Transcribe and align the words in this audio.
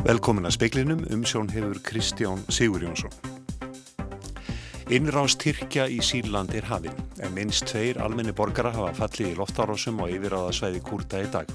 Velkomin 0.00 0.48
að 0.48 0.54
speiklinum 0.54 1.02
um 1.12 1.24
sjón 1.28 1.50
hefur 1.52 1.76
Kristján 1.84 2.40
Sigur 2.48 2.80
Jónsson. 2.80 3.12
Innrást 4.88 5.36
Tyrkja 5.42 5.84
í 5.92 5.98
Sýrland 6.00 6.54
er 6.56 6.64
hafinn, 6.70 6.96
en 7.20 7.34
minnst 7.36 7.66
tveir 7.68 8.00
almenni 8.00 8.32
borgara 8.32 8.72
hafa 8.72 8.94
fallið 8.96 9.34
í 9.34 9.36
loftárásum 9.36 10.00
og 10.00 10.14
yfiráðasvæði 10.14 10.80
Kurta 10.88 11.20
í 11.20 11.28
dag. 11.34 11.52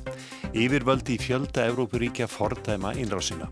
Yfirvöldi 0.54 1.18
í 1.18 1.24
fjölda 1.26 1.66
Evrópuríkja 1.72 2.30
fordæma 2.30 2.94
innrásina. 3.02 3.50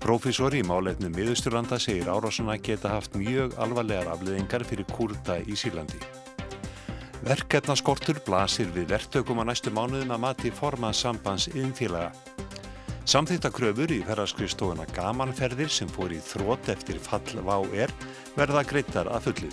Profesor 0.00 0.56
í 0.56 0.64
málefnum 0.64 1.12
miðusturlanda 1.12 1.76
segir 1.76 2.08
árásuna 2.08 2.56
geta 2.56 2.96
haft 2.96 3.20
mjög 3.20 3.54
alvarlegar 3.60 4.08
afleðingar 4.16 4.64
fyrir 4.64 4.88
Kurta 4.88 5.36
í 5.44 5.52
Sýrlandi. 5.52 6.00
Verkefnaskortur 7.28 8.24
blasir 8.24 8.72
við 8.72 8.88
verktökum 8.96 9.44
á 9.44 9.52
næstu 9.52 9.68
mánuðum 9.68 10.16
að 10.16 10.24
mati 10.24 10.56
formað 10.56 10.96
sambands 11.04 11.50
yðinfélaga. 11.52 12.14
Samþýtta 13.10 13.50
kröfur 13.50 13.90
í 13.90 14.04
ferðarskristóðuna 14.06 14.84
gamanferðir 14.94 15.70
sem 15.74 15.88
fór 15.90 16.12
í 16.14 16.20
þrótt 16.22 16.68
eftir 16.70 17.00
fall 17.02 17.40
VÁR 17.42 17.90
verða 18.36 18.60
greittar 18.62 19.08
að 19.10 19.24
fullu. 19.24 19.48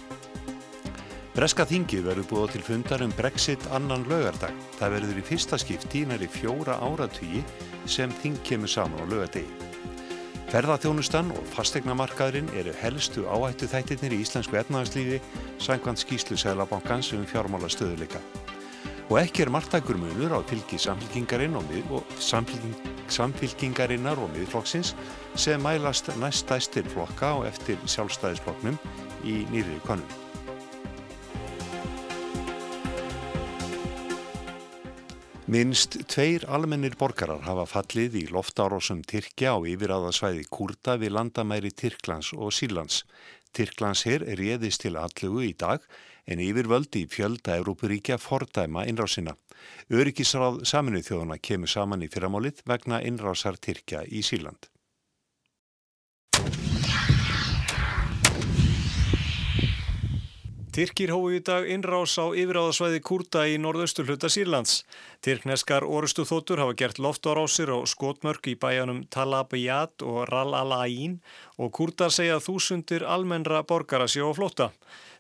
Breska 1.34 1.66
þingi 1.66 2.04
verður 2.06 2.28
búið 2.30 2.52
til 2.54 2.62
fundar 2.68 3.02
um 3.02 3.16
Brexit 3.18 3.66
annan 3.74 4.06
lögardag. 4.12 4.54
Það 4.78 4.94
verður 4.94 5.18
í 5.18 5.24
fyrsta 5.26 5.58
skipti 5.58 6.04
næri 6.06 6.28
fjóra 6.30 6.76
áratugji 6.86 7.42
sem 7.90 8.14
þing 8.22 8.38
kemur 8.46 8.70
saman 8.70 9.02
á 9.02 9.06
lögadegi. 9.10 9.50
Ferðarþjónustan 10.52 11.34
og 11.34 11.50
fastegnamarkaðurinn 11.56 12.54
eru 12.62 12.76
helstu 12.84 13.26
áhættu 13.26 13.72
þættirnir 13.74 14.20
í 14.20 14.22
íslensku 14.22 14.62
efnagslífi 14.62 15.18
sangvand 15.58 15.98
skýslu 16.04 16.38
Sælabankans 16.38 17.10
um 17.18 17.26
fjármála 17.26 17.74
stöðuleika 17.74 18.22
og 19.08 19.22
ekki 19.22 19.46
er 19.46 19.52
margtækur 19.52 19.98
munur 20.00 20.36
á 20.36 20.40
fylgi 20.44 20.78
samfélkingarinn 20.84 21.56
og, 21.56 21.70
og 21.96 22.18
samfélking, 22.20 22.76
samfélkingarinnar 23.14 24.20
og 24.22 24.32
miðflokksins 24.36 24.94
sem 25.36 25.62
mælast 25.64 26.12
næstæstir 26.22 26.88
flokka 26.94 27.34
og 27.40 27.50
eftir 27.50 27.82
sjálfstæðisflokknum 27.86 28.80
í 29.26 29.44
nýri 29.52 29.82
konum. 29.88 30.08
Minst 35.48 35.96
tveir 36.12 36.44
almennir 36.52 36.98
borgarar 37.00 37.46
hafa 37.46 37.64
fallið 37.72 38.18
í 38.20 38.24
loftárásum 38.36 39.00
Tyrkja 39.08 39.54
á 39.56 39.64
yfiráðasvæði 39.64 40.44
Kurta 40.52 40.98
við 41.00 41.14
landamæri 41.16 41.72
Tyrklands 41.72 42.34
og 42.36 42.52
Sílands. 42.52 43.06
Tyrklands 43.56 44.04
hér 44.04 44.26
er 44.28 44.42
réðist 44.42 44.84
til 44.84 44.98
allugu 45.00 45.46
í 45.48 45.54
dag 45.56 45.80
en 46.28 46.44
yfirvöldi 46.44 47.06
í 47.06 47.08
fjölda 47.08 47.56
Európuríkja 47.62 48.20
fordæma 48.20 48.84
innrásina. 48.92 49.38
Öryggisráð 49.90 50.64
saminuð 50.68 51.12
þjóðuna 51.12 51.42
kemur 51.42 51.72
saman 51.72 52.04
í 52.04 52.10
fyrramálið 52.12 52.64
vegna 52.68 53.04
innrásar 53.04 53.60
Tyrkja 53.62 54.04
í 54.08 54.24
Síland. 54.26 54.70
Tyrkir 60.78 61.10
hói 61.10 61.40
í 61.40 61.42
dag 61.42 61.66
innrás 61.74 62.12
á 62.22 62.30
yfiráðasvæði 62.38 63.00
Kurta 63.02 63.48
í 63.50 63.56
norðaustur 63.58 64.06
hluta 64.06 64.30
Sýrlands. 64.30 64.84
Tyrkneskar 65.26 65.82
orustu 65.82 66.22
þóttur 66.22 66.62
hafa 66.62 66.76
gert 66.78 67.00
loftarásir 67.02 67.72
á 67.74 67.82
skotmörk 67.90 68.46
í 68.52 68.54
bæjanum 68.62 69.00
Talabiyat 69.10 70.06
og 70.06 70.28
Ral-Alain 70.30 71.16
og 71.58 71.72
Kurtar 71.74 72.14
segja 72.14 72.38
þúsundir 72.38 73.08
almennra 73.10 73.64
borgara 73.66 74.06
séu 74.06 74.30
á 74.30 74.38
flótta. 74.38 74.70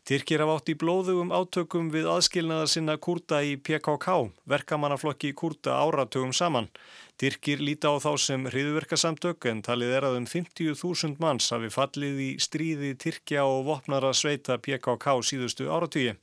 Tyrkir 0.07 0.39
hafa 0.39 0.53
átt 0.55 0.69
í 0.71 0.73
blóðugum 0.79 1.33
átökum 1.35 1.89
við 1.91 2.05
aðskilnaðar 2.07 2.69
sinna 2.71 2.93
kurda 2.95 3.41
í 3.43 3.57
PKK, 3.59 4.13
verkamannaflokki 4.47 5.33
kurda 5.35 5.73
áratugum 5.83 6.31
saman. 6.31 6.69
Tyrkir 7.19 7.59
líta 7.59 7.91
á 7.91 7.99
þá 7.99 8.13
sem 8.23 8.45
hriðverkasamtök 8.47 9.49
en 9.51 9.59
talið 9.67 9.91
er 9.97 10.07
að 10.07 10.15
um 10.21 10.29
50.000 10.31 11.19
manns 11.19 11.49
hafi 11.51 11.67
fallið 11.75 12.21
í 12.23 12.29
stríði 12.39 12.93
Tyrkja 13.03 13.43
og 13.51 13.65
vopnara 13.67 14.13
sveita 14.15 14.55
PKK 14.55 15.17
síðustu 15.27 15.67
áratugi. 15.67 16.15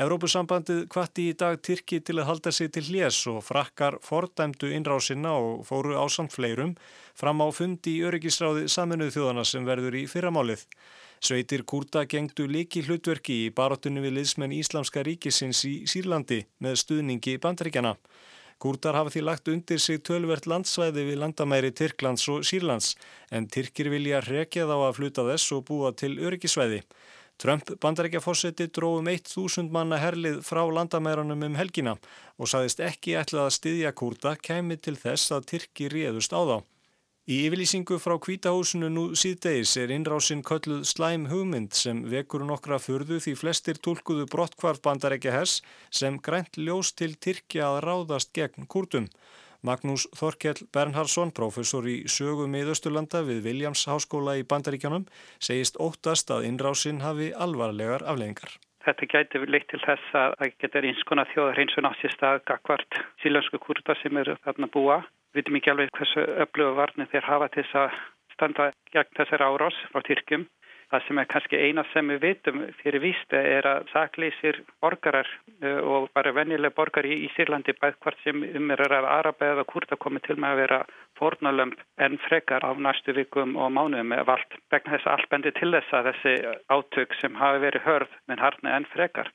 Evrópusambandið 0.00 0.86
kvatti 0.88 1.28
í 1.28 1.36
dag 1.36 1.60
Tyrki 1.60 2.00
til 2.00 2.16
að 2.16 2.30
halda 2.30 2.54
sig 2.56 2.72
til 2.72 2.86
hljés 2.86 3.20
og 3.28 3.42
frakkar 3.44 3.98
fordæmdu 4.00 4.72
innrásina 4.72 5.36
og 5.36 5.66
fóru 5.68 6.00
á 6.00 6.08
samt 6.08 6.32
fleirum 6.32 6.78
fram 7.12 7.44
á 7.44 7.52
fundi 7.52 7.98
í 7.98 8.04
öryggisráði 8.08 8.72
saminuð 8.72 9.12
þjóðana 9.18 9.44
sem 9.44 9.68
verður 9.68 10.00
í 10.00 10.06
fyrramálið. 10.08 10.64
Sveitir 11.22 11.62
Kurta 11.62 12.00
gengdu 12.10 12.48
líki 12.50 12.80
hlutverki 12.82 13.44
í 13.44 13.50
baróttunni 13.54 14.00
við 14.02 14.16
liðsmenn 14.16 14.54
Íslamska 14.56 15.04
ríkisins 15.06 15.60
í 15.68 15.84
Sýrlandi 15.86 16.40
með 16.58 16.80
stuðningi 16.80 17.36
bandaríkjana. 17.44 17.92
Kurtar 18.62 18.98
hafa 18.98 19.12
því 19.14 19.22
lagt 19.28 19.50
undir 19.52 19.78
sig 19.78 20.02
tölvert 20.02 20.48
landsvæði 20.50 21.04
við 21.06 21.20
landamæri 21.22 21.70
Tyrklands 21.78 22.26
og 22.32 22.42
Sýrlands 22.46 22.96
en 23.30 23.46
Tyrkir 23.46 23.92
vilja 23.94 24.18
rekja 24.26 24.66
þá 24.66 24.74
að 24.80 24.96
fluta 24.98 25.26
þess 25.30 25.54
og 25.54 25.62
búa 25.70 25.94
til 25.94 26.16
öryggisvæði. 26.18 26.82
Trump 27.38 27.70
bandarækjafósetti 27.86 28.66
dróðum 28.74 29.14
1000 29.14 29.70
manna 29.70 30.02
herlið 30.02 30.42
frá 30.42 30.64
landamæranum 30.66 31.46
um 31.46 31.58
helgina 31.58 31.94
og 32.34 32.50
saðist 32.50 32.82
ekki 32.82 33.14
ætlað 33.22 33.46
að 33.46 33.56
styðja 33.60 33.94
Kurta 33.94 34.34
kemi 34.42 34.74
til 34.74 34.98
þess 34.98 35.30
að 35.38 35.46
Tyrki 35.54 35.90
réðust 35.94 36.34
á 36.34 36.42
þá. 36.42 36.56
Í 37.30 37.36
yfirlýsingu 37.46 38.00
frá 38.02 38.16
kvítahúsinu 38.18 38.88
nú 38.90 39.02
síðdeis 39.14 39.76
er 39.78 39.92
innrásinn 39.94 40.40
kölluð 40.42 40.80
slæm 40.90 41.28
hugmynd 41.30 41.76
sem 41.78 42.00
vekur 42.10 42.42
nokkra 42.42 42.80
fyrðu 42.82 43.20
því 43.22 43.34
flestir 43.38 43.78
tólkuðu 43.78 44.24
brottkvarf 44.32 44.80
bandarækja 44.82 45.34
hess 45.36 45.60
sem 45.94 46.16
grænt 46.18 46.58
ljós 46.58 46.90
til 46.98 47.14
Tyrkja 47.14 47.68
að 47.68 47.78
ráðast 47.86 48.32
gegn 48.34 48.66
kurtum. 48.66 49.06
Magnús 49.62 50.08
Þorkjell 50.18 50.66
Bernhardsson, 50.74 51.30
professor 51.30 51.86
í 51.86 52.00
sögu 52.10 52.48
miðausturlanda 52.50 53.22
við 53.30 53.46
Williams 53.46 53.86
háskóla 53.86 54.34
í 54.40 54.42
bandaríkjanum, 54.42 55.06
segist 55.38 55.78
óttast 55.78 56.34
að 56.34 56.50
innrásinn 56.50 57.04
hafi 57.06 57.30
alvarlegar 57.30 58.02
afleggingar. 58.02 58.58
Þetta 58.82 59.06
gæti 59.14 59.40
leitt 59.46 59.68
til 59.70 59.80
þess 59.84 60.14
að 60.18 60.36
það 60.40 60.54
getur 60.64 60.86
einskona 60.88 61.24
þjóðar 61.32 61.60
eins 61.62 61.76
og 61.78 61.84
náttist 61.86 62.24
að 62.26 62.40
gagvart 62.50 63.02
sílensku 63.22 63.60
kurta 63.62 63.94
sem 64.02 64.16
eru 64.18 64.34
þarna 64.46 64.70
búa 64.74 65.02
Við 65.32 65.40
veitum 65.40 65.56
ekki 65.56 65.70
alveg 65.72 65.92
hversu 65.96 66.22
öfluga 66.44 66.72
varnir 66.76 67.06
þeir 67.08 67.24
hafa 67.24 67.46
til 67.54 67.62
þess 67.64 67.76
að 67.80 68.00
standa 68.34 68.64
gegn 68.92 69.14
þessari 69.16 69.46
árás 69.46 69.78
frá 69.92 70.02
Tyrkjum. 70.04 70.42
Það 70.92 71.04
sem 71.06 71.18
er 71.22 71.28
kannski 71.32 71.56
eina 71.56 71.82
sem 71.88 72.10
við 72.12 72.18
veitum 72.20 72.64
fyrir 72.82 73.00
vísta 73.00 73.38
er 73.40 73.64
að 73.64 73.86
sakleysir 73.94 74.58
borgarar 74.84 75.28
eh, 75.62 75.78
og 75.80 76.10
bara 76.12 76.34
vennilega 76.36 76.76
borgar 76.76 77.06
í, 77.08 77.14
í 77.24 77.30
Sýrlandi 77.32 77.72
bæð 77.80 77.96
hvort 78.04 78.18
sem 78.26 78.42
um 78.44 78.74
er 78.74 78.82
að 78.84 79.08
Araba 79.08 79.48
eða 79.54 79.64
Kurta 79.70 79.96
komið 79.96 80.26
til 80.26 80.36
með 80.36 80.50
að 80.50 80.60
vera 80.60 80.80
fornalömp 81.16 81.80
en 82.04 82.18
frekar 82.26 82.66
á 82.68 82.70
næstu 82.76 83.16
vikum 83.16 83.56
og 83.56 83.72
mánuðum 83.72 84.12
eða 84.18 84.36
allt. 84.36 84.58
Begna 84.68 84.98
þess 84.98 85.08
að 85.08 85.16
allt 85.16 85.30
bendi 85.32 85.54
til 85.56 85.70
þess 85.78 85.96
að 85.96 86.10
þessi 86.10 86.34
átök 86.76 87.16
sem 87.22 87.40
hafi 87.40 87.64
verið 87.64 87.88
hörð 87.88 88.18
menn 88.28 88.44
harni 88.44 88.76
en 88.76 88.88
frekar. 88.92 89.32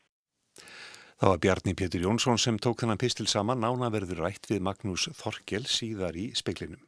Það 1.17 1.31
var 1.34 1.41
Bjarni 1.41 1.73
Pétur 1.73 2.06
Jónsson 2.06 2.38
sem 2.38 2.62
tók 2.62 2.84
þennan 2.84 3.01
pistil 3.01 3.25
saman 3.25 3.63
nána 3.66 3.90
verður 3.90 4.22
rætt 4.28 4.46
við 4.51 4.62
Magnús 4.67 5.09
Þorkel 5.17 5.66
síðar 5.66 6.13
í 6.13 6.29
speiklinum. 6.38 6.87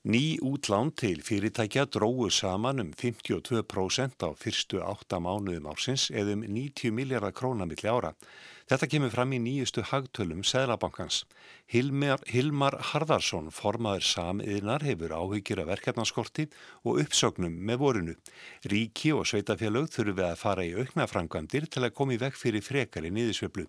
Ný 0.00 0.40
útlán 0.40 0.94
til 0.96 1.18
fyrirtækja 1.20 1.82
dróðu 1.92 2.30
saman 2.32 2.80
um 2.80 2.92
52% 2.96 4.24
á 4.24 4.32
fyrstu 4.32 4.78
átta 4.80 5.18
mánuðum 5.20 5.68
ársins 5.68 6.06
eða 6.08 6.38
um 6.38 6.44
90 6.48 6.88
miljardar 6.96 7.34
krónamilli 7.36 7.84
ára. 7.84 8.14
Þetta 8.70 8.86
kemur 8.86 9.10
fram 9.10 9.32
í 9.34 9.38
nýjustu 9.42 9.82
hagtölum 9.82 10.44
Sæðlabankans. 10.46 11.24
Hilmar, 11.72 12.20
Hilmar 12.30 12.76
Harðarsson, 12.92 13.48
formaður 13.50 14.04
samiðnar, 14.06 14.84
hefur 14.86 15.10
áhyggjur 15.10 15.64
af 15.64 15.72
verkefnaskorti 15.72 16.44
og 16.86 17.00
uppsögnum 17.02 17.56
með 17.66 17.80
vorinu. 17.82 18.14
Ríki 18.70 19.10
og 19.10 19.26
sveitafélög 19.26 19.90
þurfum 19.90 20.20
við 20.20 20.28
að 20.28 20.38
fara 20.44 20.68
í 20.68 20.70
auknafrangandir 20.78 21.66
til 21.66 21.82
að 21.82 21.96
koma 21.98 22.14
í 22.14 22.20
vekk 22.22 22.38
fyrir 22.38 22.62
frekari 22.62 23.10
nýðisvöflu. 23.10 23.66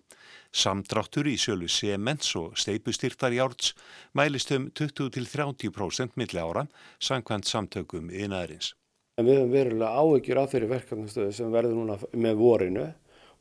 Samdráttur 0.54 1.26
í 1.26 1.34
sjölu 1.34 1.66
sements 1.66 2.30
og 2.38 2.54
steipustyrtar 2.54 3.34
í 3.34 3.42
árts 3.42 3.74
mælist 4.14 4.54
um 4.54 4.70
20-30% 4.70 6.14
milli 6.14 6.38
ára, 6.38 6.68
sangkvæmt 7.02 7.50
samtökum 7.50 8.14
í 8.14 8.30
næðurins. 8.30 8.76
Við 9.18 9.34
höfum 9.34 9.50
verulega 9.52 9.98
áhyggjur 9.98 10.38
af 10.40 10.54
þeirri 10.54 10.74
verkefnastöðu 10.78 11.32
sem 11.34 11.50
verður 11.52 11.80
núna 11.82 11.98
með 12.14 12.38
vorinu 12.38 12.92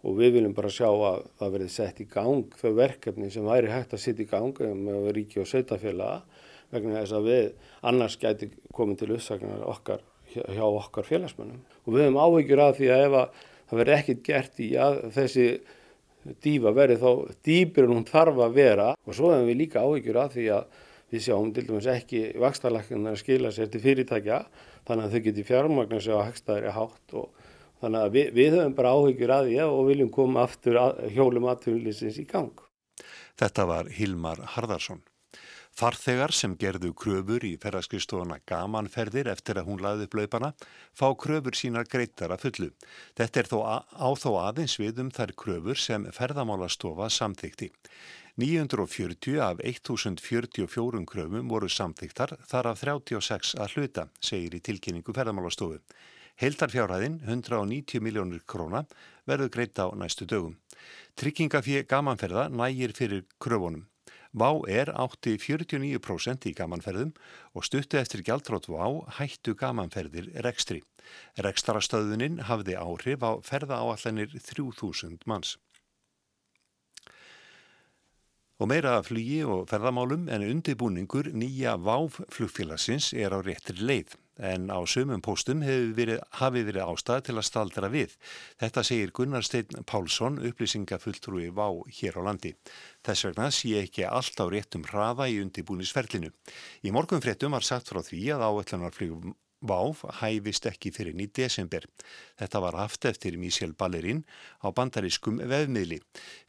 og 0.01 0.17
við 0.17 0.37
viljum 0.37 0.53
bara 0.57 0.71
sjá 0.73 0.87
að 0.89 1.25
það 1.39 1.55
verði 1.55 1.73
sett 1.73 1.99
í 2.01 2.07
gang 2.09 2.55
þau 2.57 2.71
verkefni 2.77 3.29
sem 3.33 3.45
væri 3.45 3.69
hægt 3.71 3.93
að 3.93 4.03
setja 4.05 4.25
í 4.25 4.29
gang 4.29 4.61
með 4.81 5.11
ríki 5.17 5.41
og 5.41 5.49
sveitafélaga 5.49 6.21
vegna 6.71 7.01
þess 7.01 7.17
að 7.17 7.27
við 7.27 7.51
annars 7.91 8.17
gæti 8.21 8.49
komið 8.73 9.01
til 9.01 9.11
uppsagnar 9.17 9.65
okkar 9.67 10.05
hjá 10.31 10.63
okkar 10.63 11.07
félagsmönnum. 11.07 11.59
Og 11.85 11.95
við 11.95 12.05
höfum 12.05 12.19
áhyggjur 12.21 12.63
af 12.63 12.77
því 12.77 12.89
að 12.93 13.05
ef 13.05 13.17
að 13.19 13.41
það 13.71 13.81
verði 13.81 13.97
ekkit 13.97 14.23
gert 14.27 14.61
í 14.63 14.69
að 14.79 14.99
þessi 15.17 15.47
dýfa 16.45 16.73
verði 16.77 16.97
þá 17.01 17.11
dýpir 17.47 17.89
hún 17.91 18.07
þarf 18.07 18.39
að 18.45 18.55
vera. 18.55 18.87
Og 19.05 19.17
svo 19.17 19.33
hefum 19.33 19.49
við 19.49 19.59
líka 19.65 19.83
áhyggjur 19.83 20.21
af 20.21 20.33
því 20.35 20.47
að 20.55 20.79
við 21.11 21.25
sjáum 21.25 21.51
til 21.51 21.65
dæmis 21.67 21.89
ekki 21.91 22.23
vakstarlæknar 22.39 23.11
að 23.11 23.19
skila 23.19 23.51
sér 23.51 23.71
til 23.71 23.81
fyrirtækja 23.83 24.37
þannig 24.87 25.05
að 25.05 25.15
þau 25.15 25.23
geti 25.25 25.47
fjármagnar 25.49 26.03
sér 26.03 26.21
á 26.23 26.27
hegstaðri 26.29 26.71
hátt 26.71 27.15
og 27.19 27.41
Þannig 27.81 28.01
að 28.01 28.17
við, 28.17 28.33
við 28.37 28.57
höfum 28.57 28.75
bara 28.77 28.95
áhyggjur 28.97 29.35
að 29.35 29.47
því 29.49 29.61
og 29.67 29.85
viljum 29.87 30.11
koma 30.13 30.43
aftur 30.45 30.81
að, 30.81 31.05
hjólum 31.15 31.47
aðtunlýsins 31.49 32.19
í 32.21 32.27
gang. 32.29 32.67
Þetta 33.41 33.65
var 33.69 33.89
Hilmar 33.95 34.43
Harðarsson. 34.55 35.01
Farþegar 35.71 36.33
sem 36.35 36.51
gerðu 36.59 36.91
kröfur 36.99 37.45
í 37.47 37.53
ferðarskristóna 37.61 38.41
gamanferðir 38.49 39.29
eftir 39.31 39.57
að 39.57 39.69
hún 39.69 39.79
laði 39.81 40.05
upp 40.05 40.17
laupana 40.19 40.49
fá 40.99 41.07
kröfur 41.15 41.55
sínar 41.55 41.87
greitar 41.89 42.33
að 42.35 42.43
fullu. 42.45 42.69
Þetta 43.17 43.39
er 43.39 43.49
þó 43.49 43.57
á 43.87 44.09
þó 44.19 44.31
aðeins 44.41 44.75
við 44.81 44.99
um 45.05 45.11
þær 45.15 45.31
kröfur 45.39 45.79
sem 45.79 46.09
ferðamálastofa 46.11 47.07
samþykti. 47.09 47.71
940 48.41 49.39
af 49.43 49.63
1044 49.63 51.05
kröfum 51.07 51.49
voru 51.51 51.71
samþyktar 51.71 52.35
þar 52.51 52.71
af 52.73 52.83
36 52.83 53.55
að 53.55 53.75
hluta, 53.75 54.07
segir 54.19 54.55
í 54.59 54.63
tilkynningu 54.63 55.15
ferðamálastofu. 55.15 55.79
Heildarfjárhæðin, 56.41 57.19
190 57.27 58.01
miljónir 58.01 58.41
króna, 58.49 58.87
verður 59.29 59.51
greita 59.53 59.85
á 59.85 59.93
næstu 59.93 60.25
dögum. 60.25 60.55
Tryggingafíð 61.13 61.83
gamanferða 61.85 62.47
nægir 62.49 62.95
fyrir 62.97 63.27
kröfunum. 63.37 63.83
Vá 64.33 64.49
er 64.65 64.89
átti 64.89 65.35
49% 65.37 66.47
í 66.49 66.55
gamanferðum 66.57 67.11
og 67.53 67.67
stuttu 67.67 67.99
eftir 67.99 68.23
gjaldrótt 68.25 68.71
Vá 68.73 69.05
hættu 69.19 69.53
gamanferðir 69.53 70.31
rekstri. 70.41 70.81
Rekstarastöðunin 71.37 72.41
hafði 72.49 72.79
áhrif 72.79 73.21
á 73.21 73.37
ferða 73.45 73.83
áallanir 73.85 74.33
3000 74.33 75.21
manns. 75.29 75.59
Og 78.57 78.69
meira 78.71 78.97
af 78.97 79.11
flugi 79.11 79.43
og 79.45 79.67
ferðamálum 79.69 80.25
en 80.33 80.47
undibúningur 80.47 81.29
nýja 81.37 81.77
Váf 81.77 82.17
flugfélagsins 82.33 83.13
er 83.13 83.29
á 83.29 83.45
réttir 83.45 83.77
leið 83.77 84.17
en 84.41 84.67
á 84.73 84.79
sömum 84.89 85.21
póstum 85.21 85.61
verið, 85.95 86.19
hafi 86.41 86.63
verið 86.65 86.87
ástæð 86.89 87.21
til 87.27 87.35
að 87.37 87.47
staldra 87.47 87.91
við. 87.93 88.15
Þetta 88.61 88.83
segir 88.87 89.13
Gunnar 89.13 89.45
Steinn 89.45 89.85
Pálsson, 89.85 90.41
upplýsingafulltrúi 90.49 91.51
Vá 91.53 91.69
hér 91.99 92.17
á 92.17 92.21
landi. 92.25 92.55
Þess 93.05 93.29
vegna 93.29 93.51
sé 93.53 93.77
ekki 93.83 94.07
allt 94.09 94.41
á 94.41 94.45
réttum 94.49 94.87
hraða 94.89 95.29
í 95.29 95.37
undibúnisferlinu. 95.43 96.33
Í 96.81 96.89
morgun 96.91 97.21
fréttum 97.21 97.53
var 97.53 97.65
sagt 97.65 97.93
frá 97.93 98.01
því 98.01 98.25
að 98.33 98.47
áætlanarflugum 98.49 99.37
Váf 99.61 100.01
hæfist 100.17 100.65
ekki 100.65 100.89
fyrir 100.89 101.13
nýtt 101.13 101.35
desember. 101.37 101.83
Þetta 102.41 102.61
var 102.63 102.77
haft 102.79 103.05
eftir 103.05 103.35
Mísjál 103.37 103.75
Ballerín 103.77 104.23
á 104.65 104.73
bandarískum 104.73 105.37
vefmiðli. 105.37 105.99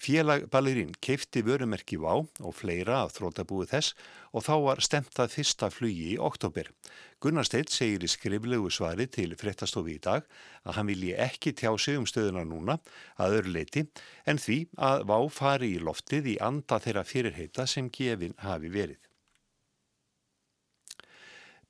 Félag 0.00 0.46
Ballerín 0.52 0.94
keifti 1.04 1.42
vörumerki 1.44 2.00
Vá 2.00 2.24
og 2.24 2.56
fleira 2.56 3.02
af 3.04 3.12
þrótabúið 3.18 3.74
þess 3.74 3.94
og 4.32 4.46
þá 4.48 4.54
var 4.64 4.80
stemtað 4.80 5.34
fyrsta 5.36 5.68
flugi 5.68 6.14
í 6.14 6.16
oktober. 6.16 6.72
Gunnar 7.20 7.44
Steitt 7.44 7.70
segir 7.70 8.02
í 8.02 8.08
skriflegu 8.08 8.72
svari 8.72 9.06
til 9.12 9.36
fréttastofi 9.36 9.98
í 9.98 10.02
dag 10.02 10.24
að 10.64 10.78
hann 10.78 10.88
vilji 10.88 11.12
ekki 11.12 11.52
tjá 11.52 11.70
sig 11.76 12.00
um 12.00 12.08
stöðuna 12.08 12.48
núna 12.48 12.80
að 13.20 13.42
öru 13.42 13.56
leiti 13.58 13.86
en 14.24 14.40
því 14.40 14.62
að 14.80 15.08
Vá 15.12 15.18
fari 15.28 15.74
í 15.76 15.84
loftið 15.84 16.32
í 16.32 16.40
anda 16.40 16.80
þeirra 16.80 17.04
fyrirheita 17.04 17.68
sem 17.68 17.92
gefin 17.92 18.38
hafi 18.40 18.72
verið. 18.72 19.11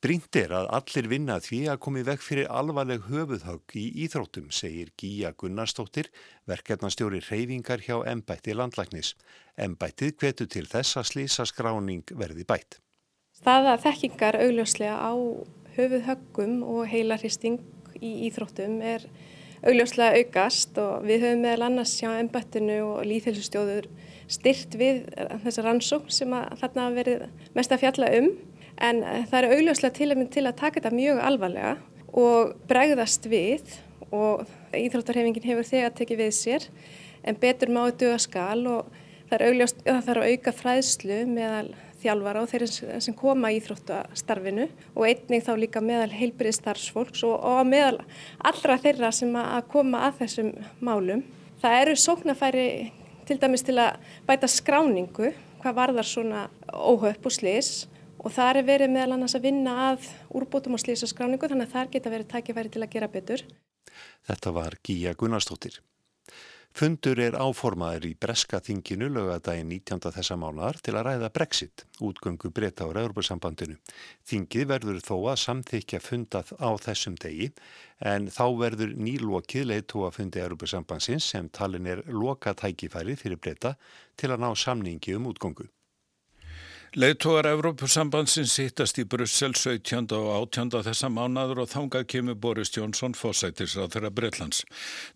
Brínt 0.03 0.35
er 0.35 0.51
að 0.51 0.65
allir 0.75 1.07
vinna 1.07 1.37
því 1.39 1.59
að 1.71 1.77
komi 1.85 2.01
vekk 2.03 2.25
fyrir 2.27 2.49
alvarleg 2.51 3.05
höfuðhögg 3.07 3.75
í 3.79 3.85
íþróttum, 4.03 4.49
segir 4.51 4.89
Gíja 4.99 5.31
Gunnarsdóttir, 5.39 6.09
verkefnastjóri 6.51 7.21
reyfingar 7.23 7.85
hjá 7.85 8.01
Embætti 8.11 8.57
landlæknis. 8.59 9.13
Embættið 9.55 10.17
kvetu 10.19 10.49
til 10.51 10.65
þess 10.67 10.99
að 10.99 11.07
slísa 11.13 11.47
skráning 11.47 12.03
verði 12.19 12.43
bætt. 12.43 12.81
Staða 13.39 13.77
þekkingar 13.85 14.41
augljóslega 14.43 14.99
á 14.99 15.15
höfuðhöggum 15.79 16.59
og 16.67 16.91
heilarhisting 16.91 17.63
í 18.03 18.27
íþróttum 18.27 18.81
er 18.83 19.07
augljóslega 19.63 20.19
aukast 20.19 20.83
og 20.83 21.07
við 21.07 21.29
höfum 21.29 21.47
meðal 21.47 21.69
annars 21.69 21.95
hjá 22.03 22.11
Embættinu 22.17 22.83
og 22.89 23.05
líðhelsustjóður 23.07 23.87
styrt 24.27 24.75
við 24.75 25.05
þessa 25.45 25.63
rannsók 25.63 26.11
sem 26.11 26.35
þarna 26.59 26.91
verið 26.99 27.29
mest 27.55 27.71
að 27.71 27.87
fjalla 27.87 28.17
um 28.19 28.35
en 28.83 29.03
eh, 29.03 29.23
það 29.31 29.39
eru 29.39 29.59
augljóslega 29.59 29.97
til, 29.97 30.17
til 30.33 30.47
að 30.47 30.59
taka 30.61 30.81
þetta 30.81 30.97
mjög 30.97 31.23
alvarlega 31.23 31.77
og 32.13 32.57
bregðast 32.69 33.29
við 33.31 33.79
og 34.13 34.45
Íþróttarhefingin 34.77 35.49
hefur 35.51 35.69
þegar 35.69 35.95
tekið 35.97 36.21
við 36.25 36.35
sér 36.37 36.67
en 37.29 37.39
betur 37.41 37.73
má 37.73 37.85
þetta 37.87 38.11
auðvitað 38.11 38.25
skal 38.27 38.67
og 38.69 39.01
það 39.31 39.39
er 39.39 39.47
augljóst 39.49 39.83
að 39.83 39.93
það 39.93 40.07
þarf 40.09 40.23
að 40.23 40.33
auka 40.33 40.55
fræðslu 40.59 41.19
meðal 41.31 41.73
þjálfara 42.03 42.43
og 42.43 42.51
þeir 42.51 42.65
sem 43.05 43.17
koma 43.17 43.53
í 43.53 43.61
Íþróttastarfinu 43.61 44.67
og 44.97 45.07
einnig 45.07 45.45
þá 45.47 45.53
líka 45.61 45.83
meðal 45.85 46.11
heilbyrðið 46.13 46.59
starfsfólks 46.59 47.23
og, 47.29 47.37
og 47.39 47.63
meðal 47.69 48.03
allra 48.51 48.79
þeirra 48.83 49.13
sem 49.15 49.37
að 49.39 49.69
koma 49.71 50.03
að 50.09 50.19
þessum 50.25 50.51
málum. 50.83 51.23
Það 51.63 51.79
eru 51.79 51.97
sóknafæri 52.03 52.67
til 53.29 53.39
dæmis 53.39 53.63
til 53.67 53.79
að 53.79 54.03
bæta 54.27 54.51
skráningu 54.51 55.31
hvað 55.63 55.79
varðar 55.79 56.09
svona 56.09 56.47
óhaupp 56.75 57.31
og 57.31 57.35
slis 57.37 57.85
og 58.23 58.35
þar 58.35 58.63
er 58.63 58.69
verið 58.69 58.95
meðal 58.95 59.17
annars 59.19 59.37
að 59.39 59.47
vinna 59.49 59.77
að 59.91 60.11
úrbótum 60.31 60.79
og 60.79 60.83
slísaskráningu 60.83 61.51
þannig 61.51 61.69
að 61.71 61.77
þar 61.77 61.93
geta 61.95 62.15
verið 62.15 62.33
tækifæri 62.33 62.73
til 62.73 62.85
að 62.85 62.93
gera 62.97 63.11
betur. 63.13 63.47
Þetta 64.29 64.55
var 64.55 64.79
Gíja 64.87 65.17
Gunnarsdóttir. 65.19 65.81
Fundur 66.73 67.19
er 67.21 67.35
áformaður 67.37 68.07
í 68.09 68.11
breska 68.17 68.57
þinginu 68.65 69.11
lögadaginn 69.13 69.69
19. 69.69 70.09
þessa 70.15 70.39
mánar 70.41 70.79
til 70.81 70.95
að 70.97 71.05
ræða 71.05 71.29
Brexit, 71.35 71.85
útgöngu 72.01 72.49
breyta 72.49 72.87
á 72.89 72.95
Raurbjörnsambandinu. 72.97 73.77
Þingið 74.25 74.71
verður 74.71 75.03
þó 75.05 75.17
að 75.35 75.43
samþykja 75.43 76.01
fundað 76.01 76.55
á 76.57 76.73
þessum 76.81 77.19
degi 77.21 77.51
en 78.01 78.31
þá 78.33 78.47
verður 78.63 78.97
nýlokið 78.97 79.69
leiðtú 79.69 80.07
að 80.07 80.17
fundi 80.17 80.47
Raurbjörnsambansins 80.47 81.29
sem 81.35 81.53
talin 81.53 81.93
er 81.93 82.03
loka 82.09 82.57
tækifæri 82.57 83.21
fyrir 83.21 83.37
breyta 83.37 83.77
til 84.17 84.33
að 84.33 84.41
ná 84.47 84.51
samningi 84.57 85.19
um 85.21 85.29
útgöngu. 85.29 85.69
Leittóar 86.93 87.47
Evrópusambandsins 87.49 88.59
hittast 88.61 88.99
í 89.01 89.07
Brussel 89.09 89.55
17. 89.57 90.11
og 90.13 90.27
18. 90.53 90.83
þessa 90.85 91.09
mánadur 91.09 91.63
og 91.63 91.71
þangað 91.71 92.03
kemur 92.13 92.35
Boris 92.37 92.69
Jónsson 92.75 93.15
fósætisráð 93.17 93.95
þeirra 93.95 94.11
Breitlands. 94.13 94.59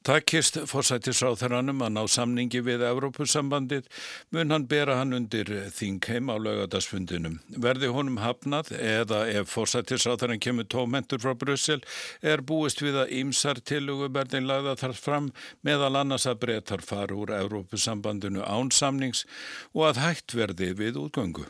Takkist 0.00 0.56
fósætisráð 0.70 1.36
þeirranum 1.42 1.82
að 1.84 1.92
ná 1.98 2.00
samningi 2.08 2.62
við 2.64 2.84
Evrópusambandið 2.88 3.90
mun 4.32 4.54
hann 4.54 4.64
bera 4.70 4.94
hann 5.02 5.12
undir 5.18 5.52
þingheim 5.76 6.32
á 6.32 6.40
laugadasfundinum. 6.46 7.36
Verði 7.66 7.92
honum 7.92 8.16
hafnað 8.24 8.72
eða 8.78 9.20
ef 9.34 9.52
fósætisráð 9.52 10.24
þeirran 10.24 10.42
kemur 10.48 10.70
tómentur 10.72 11.20
frá 11.20 11.36
Brussel 11.36 11.84
er 12.24 12.40
búist 12.40 12.80
við 12.80 13.02
að 13.02 13.14
ímsar 13.20 13.60
tiluguberðin 13.60 14.48
lagða 14.48 14.78
þar 14.80 14.96
fram 15.02 15.28
meðal 15.60 15.92
annars 16.00 16.24
að 16.24 16.40
breytar 16.46 16.80
fara 16.80 17.12
úr 17.12 17.36
Evrópusambandinu 17.42 18.48
án 18.48 18.72
samnings 18.72 19.26
og 19.76 19.90
að 19.92 20.04
hægt 20.06 20.38
verði 20.40 20.72
við 20.72 21.04
útgöngu. 21.04 21.44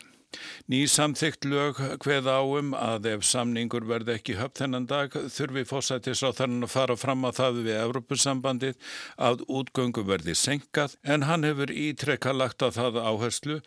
Ný 0.72 0.82
samþygt 0.90 1.46
lög 1.48 1.80
hveð 2.04 2.28
áum 2.30 2.72
að 2.76 3.08
ef 3.12 3.26
samningur 3.26 3.86
verði 3.88 4.16
ekki 4.16 4.36
höfð 4.40 4.62
þennan 4.62 4.88
dag 4.90 5.14
þurfi 5.14 5.64
fósættis 5.68 6.22
á 6.26 6.30
þannig 6.36 6.66
að 6.66 6.74
fara 6.74 6.96
fram 6.98 7.26
að 7.28 7.38
það 7.40 7.60
við 7.66 7.78
Evrópusambandið 7.80 8.92
að 9.28 9.44
útgöngu 9.60 10.04
verði 10.08 10.34
senkað 10.38 10.96
en 11.04 11.26
hann 11.28 11.46
hefur 11.46 11.72
ítrekka 11.72 12.34
lagt 12.34 12.64
á 12.66 12.68
það 12.74 13.00
áherslu 13.02 13.60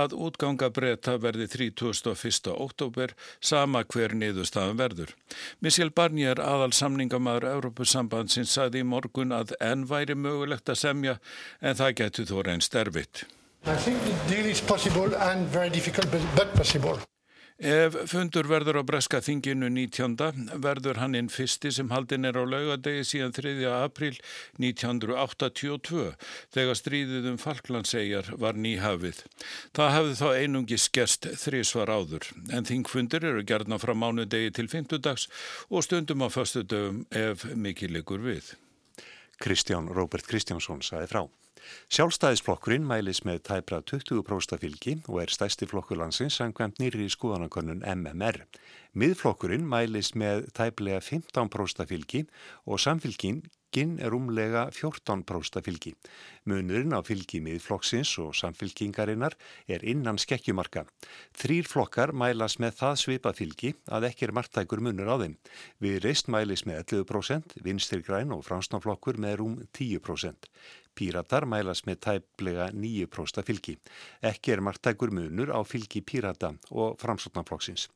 að 0.00 0.16
útgangabreta 0.26 1.16
verði 1.22 1.48
31. 1.52 2.52
oktober 2.56 3.14
sama 3.40 3.84
hver 3.84 4.16
niðurstaðan 4.16 4.80
verður. 4.80 5.14
Michel 5.60 5.90
Barnier 5.90 6.40
aðal 6.42 6.72
samningamæður 6.76 7.50
Evrópusambandsins 7.54 8.54
sagði 8.56 8.84
í 8.84 8.88
morgun 8.88 9.34
að 9.36 9.56
enn 9.60 9.86
væri 9.88 10.16
mögulegt 10.18 10.70
að 10.72 10.82
semja 10.82 11.18
en 11.60 11.78
það 11.78 11.98
getur 12.02 12.30
þó 12.30 12.38
reynst 12.46 12.78
erfitt. 12.78 13.26
Ef 17.56 17.94
fundur 18.10 18.44
verður 18.50 18.76
á 18.78 18.82
breska 18.84 19.22
þinginu 19.24 19.70
19. 19.72 20.50
verður 20.60 20.98
hann 21.00 21.16
inn 21.16 21.30
fyrsti 21.32 21.70
sem 21.72 21.88
haldin 21.88 22.28
er 22.28 22.36
á 22.36 22.44
laugadegi 22.44 23.06
síðan 23.08 23.32
3. 23.32 23.54
april 23.70 24.18
1982 24.60 26.04
þegar 26.52 26.76
stríðið 26.76 27.30
um 27.32 27.38
Falklandsegjar 27.40 28.28
var 28.36 28.60
nýhafið. 28.60 29.22
Það 29.72 29.94
hafði 29.96 30.18
þá 30.20 30.28
einungi 30.36 30.80
skerst 30.84 31.30
þrísvar 31.46 31.94
áður 31.96 32.28
en 32.52 32.68
þingfundur 32.68 33.24
eru 33.32 33.48
gerðna 33.48 33.80
frá 33.80 33.94
mánudegi 33.96 34.52
til 34.52 34.68
fymtudags 34.68 35.24
og 35.70 35.88
stundum 35.88 36.22
á 36.22 36.28
föstu 36.28 36.60
dögum 36.60 37.06
ef 37.08 37.48
mikið 37.56 37.96
likur 37.96 38.20
við. 38.20 38.52
Kristján 39.42 39.90
Róbert 39.92 40.26
Kristjánsson 40.26 40.80
saði 40.84 41.10
frá. 41.10 41.22
Sjálfstæðisflokkurinn 41.90 42.86
mælis 42.86 43.22
með 43.26 43.40
tæpra 43.48 43.80
20% 43.90 44.60
fylgi 44.62 44.94
og 45.10 45.22
er 45.24 45.32
stæsti 45.34 45.66
flokkur 45.70 45.98
landsins 46.00 46.38
sangvæmt 46.38 46.78
nýri 46.82 47.06
í 47.06 47.12
skoðanakönnun 47.12 47.82
MMR. 47.82 48.44
Miðflokkurinn 48.96 49.66
mælis 49.68 50.14
með 50.16 50.46
tæplega 50.56 51.02
15% 51.04 51.84
fylgi 51.90 52.22
og 52.64 52.80
samfylgin 52.80 53.42
Fylgin 53.76 53.98
er 54.00 54.14
umlega 54.16 54.70
14% 54.72 55.60
fylgi. 55.60 55.90
Munurinn 56.48 56.96
á 56.96 57.04
fylgi 57.04 57.42
miðflokksins 57.44 58.14
og 58.22 58.30
samfylkingarinnar 58.38 59.36
er 59.68 59.84
innan 59.84 60.16
skekkjumarka. 60.16 60.86
Þrýr 61.36 61.68
flokkar 61.68 62.14
mælas 62.16 62.56
með 62.56 62.78
það 62.78 62.94
svipa 63.02 63.34
fylgi 63.36 63.74
að 63.92 64.08
ekki 64.08 64.30
er 64.30 64.32
margtækur 64.32 64.80
munur 64.80 65.12
á 65.12 65.16
þeim. 65.20 65.36
Við 65.84 66.00
reist 66.06 66.32
mælis 66.32 66.64
með 66.64 66.86
11%, 66.86 67.58
vinstir 67.60 68.00
græn 68.00 68.32
og 68.32 68.46
fransnaflokkur 68.48 69.20
með 69.20 69.36
rúm 69.42 69.60
10%. 69.76 70.48
Píratar 70.96 71.44
mælas 71.48 71.82
með 71.86 71.98
tæplega 72.06 72.70
9% 72.72 73.44
fylgi. 73.46 73.74
Ekki 74.24 74.54
er 74.54 74.62
margtækur 74.64 75.12
munur 75.14 75.52
á 75.52 75.60
fylgi 75.68 76.00
Pírata 76.00 76.54
og 76.72 76.96
framsóknarflokksins. 77.02 77.88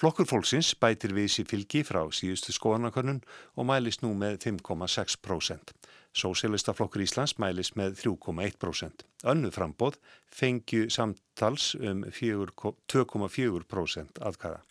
Flokkur 0.00 0.28
fólksins 0.30 0.72
bætir 0.80 1.12
við 1.16 1.28
sér 1.34 1.50
fylgi 1.50 1.84
frá 1.84 2.02
síðustu 2.08 2.54
skoðanakönnun 2.56 3.20
og 3.56 3.68
mælis 3.68 4.00
nú 4.02 4.14
með 4.16 4.34
5,6%. 4.46 5.76
Sósélistaflokkur 6.18 7.04
Íslands 7.04 7.36
mælis 7.38 7.74
með 7.76 8.00
3,1%. 8.00 9.04
Önnu 9.28 9.52
frambóð 9.54 10.00
fengju 10.32 10.88
samtals 10.90 11.74
um 11.78 12.02
2,4% 12.08 14.24
aðkæða. 14.24 14.67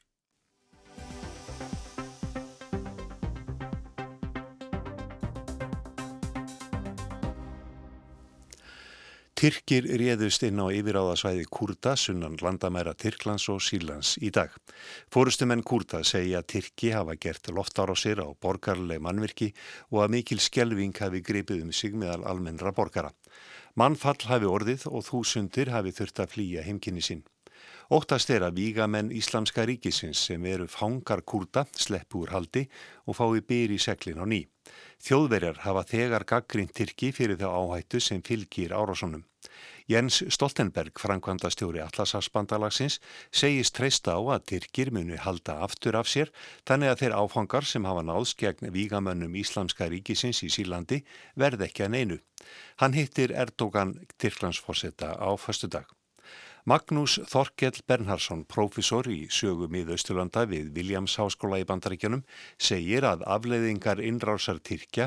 Tyrkir 9.37 9.85
réðust 10.01 10.41
inn 10.47 10.57
á 10.57 10.65
yfiráðasvæði 10.73 11.43
Kurda, 11.53 11.91
sunnan 11.93 12.39
landamæra 12.41 12.95
Tyrklands 12.97 13.43
og 13.53 13.59
Sílands 13.61 14.15
í 14.17 14.31
dag. 14.33 14.49
Fórustumenn 15.13 15.61
Kurda 15.61 15.99
segja 16.01 16.41
að 16.41 16.47
Tyrki 16.55 16.89
hafa 16.95 17.13
gert 17.21 17.51
loftar 17.53 17.93
á 17.93 17.95
sér 18.01 18.23
á 18.25 18.33
borgarleg 18.33 18.97
mannvirki 18.97 19.51
og 19.93 20.01
að 20.07 20.15
mikil 20.15 20.41
skjelving 20.41 20.97
hafi 20.97 21.21
gripið 21.21 21.67
um 21.67 21.69
sig 21.69 21.93
meðal 21.93 22.25
almennra 22.33 22.73
borgara. 22.73 23.13
Mannfall 23.77 24.25
hafi 24.25 24.49
orðið 24.49 24.89
og 24.89 25.05
þúsundir 25.05 25.69
hafi 25.69 25.93
þurft 25.93 26.25
að 26.25 26.33
flýja 26.33 26.65
heimkynni 26.65 27.05
sín. 27.05 27.21
Óttast 27.87 28.27
er 28.35 28.43
að 28.43 28.57
vígamenn 28.59 29.13
Íslamska 29.15 29.63
ríkisins 29.63 30.19
sem 30.27 30.43
eru 30.45 30.65
fangar 30.67 31.21
Kurda 31.23 31.61
sleppu 31.71 32.25
úr 32.25 32.33
haldi 32.35 32.65
og 33.07 33.15
fái 33.15 33.39
byr 33.47 33.71
í 33.71 33.79
seglin 33.79 34.19
á 34.19 34.27
ný. 34.27 34.41
Þjóðverjar 35.07 35.61
hafa 35.63 35.85
þegar 35.87 36.25
gaggrínt 36.27 36.73
Tyrki 36.75 37.13
fyrir 37.15 37.39
þá 37.39 37.47
áhættu 37.47 38.01
sem 38.03 38.19
fylgir 38.19 38.75
árásunum. 38.75 39.23
Jens 39.87 40.19
Stoltenberg, 40.35 40.99
framkvæmda 40.99 41.47
stjóri 41.53 41.79
Atlasafsbandalagsins, 41.79 42.99
segist 43.31 43.77
treysta 43.77 44.17
á 44.17 44.21
að 44.35 44.43
Tyrkir 44.51 44.91
muni 44.91 45.15
halda 45.23 45.61
aftur 45.63 45.95
af 45.95 46.11
sér 46.11 46.33
þannig 46.67 46.91
að 46.91 47.03
þeir 47.05 47.15
áfangar 47.21 47.69
sem 47.71 47.87
hafa 47.87 48.03
náðs 48.03 48.35
gegn 48.35 48.67
vígamönnum 48.75 49.37
Íslamska 49.39 49.87
ríkisins 49.87 50.43
í 50.43 50.51
Sílandi 50.51 51.05
verð 51.39 51.63
ekki 51.69 51.87
að 51.87 51.93
neinu. 51.95 52.19
Hann 52.83 52.99
hittir 52.99 53.31
Erdogan 53.31 53.95
Tyrklandsforsetta 54.19 55.15
á 55.15 55.31
förstu 55.39 55.71
dag. 55.71 55.96
Magnús 56.67 57.13
Þorkell 57.31 57.77
Bernhardsson, 57.87 58.41
profesor 58.43 59.07
í 59.07 59.29
sögum 59.31 59.75
í 59.79 59.85
Þausturlanda 59.87 60.41
við 60.51 60.73
Williams 60.75 61.13
Háskóla 61.15 61.61
í 61.61 61.65
Bandaríkjanum, 61.69 62.25
segir 62.59 63.05
að 63.07 63.23
afleiðingar 63.23 64.01
innrásar 64.03 64.59
Tyrkja 64.59 65.05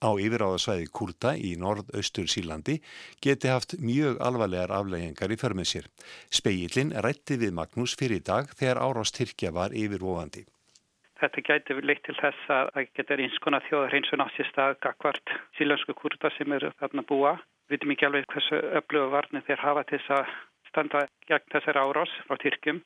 á 0.00 0.10
yfiráðasvæði 0.16 0.86
Kurta 0.88 1.34
í 1.36 1.50
norð-austur 1.60 2.32
Sílandi 2.32 2.78
geti 3.20 3.52
haft 3.52 3.76
mjög 3.76 4.16
alvarlegar 4.24 4.72
afleiðingar 4.78 5.34
í 5.36 5.38
förmið 5.42 5.68
sér. 5.68 5.90
Speillin 6.32 6.96
rætti 6.96 7.36
við 7.44 7.52
Magnús 7.60 7.92
fyrir 8.00 8.24
dag 8.24 8.48
þegar 8.56 8.80
árás 8.86 9.12
Tyrkja 9.12 9.52
var 9.52 9.76
yfirvofandi. 9.76 10.46
Þetta 11.20 11.44
gæti 11.44 11.78
leitt 11.84 12.02
til 12.08 12.16
þess 12.22 12.48
að 12.56 12.72
það 12.72 12.90
getur 13.02 13.24
einskona 13.26 13.60
þjóðar 13.68 14.00
eins 14.00 14.16
og 14.16 14.22
náttúrulega 14.24 14.54
stað 14.54 14.80
gagvart 14.88 15.36
sílensku 15.60 16.00
kurta 16.00 16.32
sem 16.38 16.56
eru 16.56 16.72
þarna 16.80 17.04
búa. 17.04 17.36
Við 17.68 17.76
veitum 17.76 17.94
ekki 17.98 18.08
alveg 18.08 18.32
hversu 18.32 18.64
öfluga 18.80 19.12
varnir 19.12 19.44
þeir 19.44 19.60
hafa 19.60 19.84
til 19.92 20.00
þess 20.00 20.16
að 20.16 20.34
standa 20.74 21.06
gegn 21.30 21.54
þessar 21.54 21.78
árás 21.78 22.12
frá 22.26 22.36
Tyrkjum. 22.42 22.82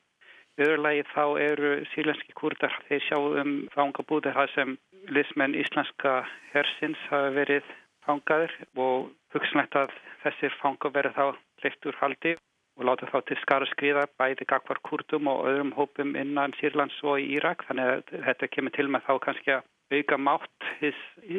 Öðurlegi 0.58 1.04
þá 1.14 1.24
eru 1.40 1.68
sílenski 1.94 2.34
kurdar 2.36 2.74
þeir 2.88 3.04
sjá 3.06 3.18
um 3.18 3.52
fangabúðir 3.72 4.34
það 4.34 4.54
sem 4.56 4.74
lismenn 5.14 5.54
íslenska 5.56 6.18
hersins 6.52 7.04
hafa 7.12 7.30
verið 7.36 7.70
fangaður 8.04 8.54
og 8.82 9.08
hugsanlegt 9.34 9.78
að 9.78 9.94
þessir 10.24 10.58
fanga 10.60 10.90
verið 10.92 11.14
þá 11.14 11.24
leitt 11.62 11.88
úr 11.88 11.98
haldi 12.02 12.34
og 12.78 12.86
láta 12.86 13.08
þá 13.10 13.18
til 13.28 13.38
skara 13.42 13.70
skriða 13.70 14.04
bæði 14.20 14.46
gagvar 14.50 14.82
kurdum 14.86 15.30
og 15.30 15.46
öðrum 15.50 15.72
hópum 15.78 16.14
innan 16.18 16.54
Sýrlands 16.58 16.98
og 17.06 17.22
í 17.22 17.32
Írak. 17.38 17.64
Þannig 17.70 17.94
að 17.94 18.22
þetta 18.26 18.50
kemur 18.54 18.74
til 18.74 18.88
með 18.90 19.06
þá 19.06 19.14
kannski 19.24 19.54
að 19.56 19.98
auka 19.98 20.18
mátt 20.20 20.68
í 20.82 20.92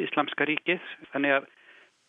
Íslamska 0.04 0.48
ríkið 0.48 0.84
þannig 1.12 1.38
að 1.38 1.48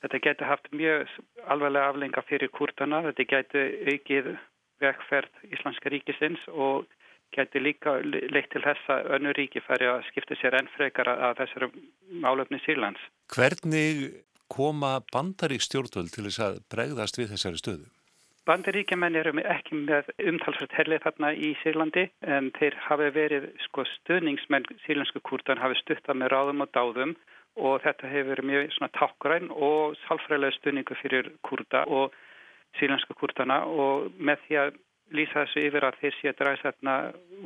Þetta 0.01 0.21
getur 0.25 0.49
haft 0.49 0.71
mjög 0.73 1.11
alvarlega 1.45 1.91
aflenga 1.91 2.23
fyrir 2.25 2.49
kurtana, 2.53 3.03
þetta 3.09 3.27
getur 3.29 3.75
aukið 3.91 4.31
vegferð 4.81 5.45
Íslandska 5.53 5.91
ríkisins 5.93 6.41
og 6.49 6.89
getur 7.35 7.63
líka 7.63 7.95
leitt 8.03 8.49
til 8.51 8.63
þess 8.65 8.91
að 8.91 9.13
önnu 9.17 9.33
ríki 9.37 9.61
færi 9.63 9.87
að 9.87 10.03
skipta 10.09 10.35
sér 10.39 10.57
enn 10.57 10.69
frekar 10.75 11.11
að 11.13 11.37
þessari 11.43 11.71
málöfni 12.23 12.59
Sýrlands. 12.65 13.01
Hvernig 13.31 14.21
koma 14.51 14.97
bandarík 15.13 15.63
stjórnvöld 15.63 16.11
til 16.11 16.27
þess 16.27 16.43
að 16.47 16.61
bregðast 16.73 17.19
við 17.21 17.35
þessari 17.35 17.61
stöðu? 17.61 17.89
Bandaríkjumenn 18.49 19.15
eru 19.19 19.35
ekki 19.45 19.77
með 19.85 20.07
umtalsvært 20.17 20.73
herlið 20.73 21.03
þarna 21.05 21.29
í 21.37 21.51
Sýrlandi 21.61 22.07
en 22.25 22.49
þeir 22.57 22.77
hafi 22.87 23.09
verið 23.13 23.45
sko, 23.67 23.85
stöðningsmenn 24.01 24.65
sílensku 24.87 25.21
kurtan 25.29 25.61
hafi 25.61 25.77
stuttað 25.77 26.17
með 26.23 26.33
ráðum 26.33 26.65
og 26.65 26.71
dáðum 26.73 27.13
og 27.59 27.81
þetta 27.83 28.11
hefur 28.11 28.29
verið 28.31 28.47
mjög 28.49 28.69
svona 28.75 28.93
tákgræn 28.97 29.49
og 29.51 29.97
salfræðilega 30.05 30.57
stunningu 30.57 30.97
fyrir 31.01 31.31
kurda 31.47 31.83
og 31.87 32.15
sílenska 32.79 33.15
kurdana 33.19 33.63
og 33.65 34.11
með 34.17 34.45
því 34.45 34.59
að 34.61 34.79
lýsa 35.11 35.43
þessu 35.43 35.63
yfir 35.67 35.83
að 35.83 35.97
þeir 36.01 36.17
sé 36.17 36.31
að 36.31 36.37
draga 36.39 36.61
þarna 36.63 36.95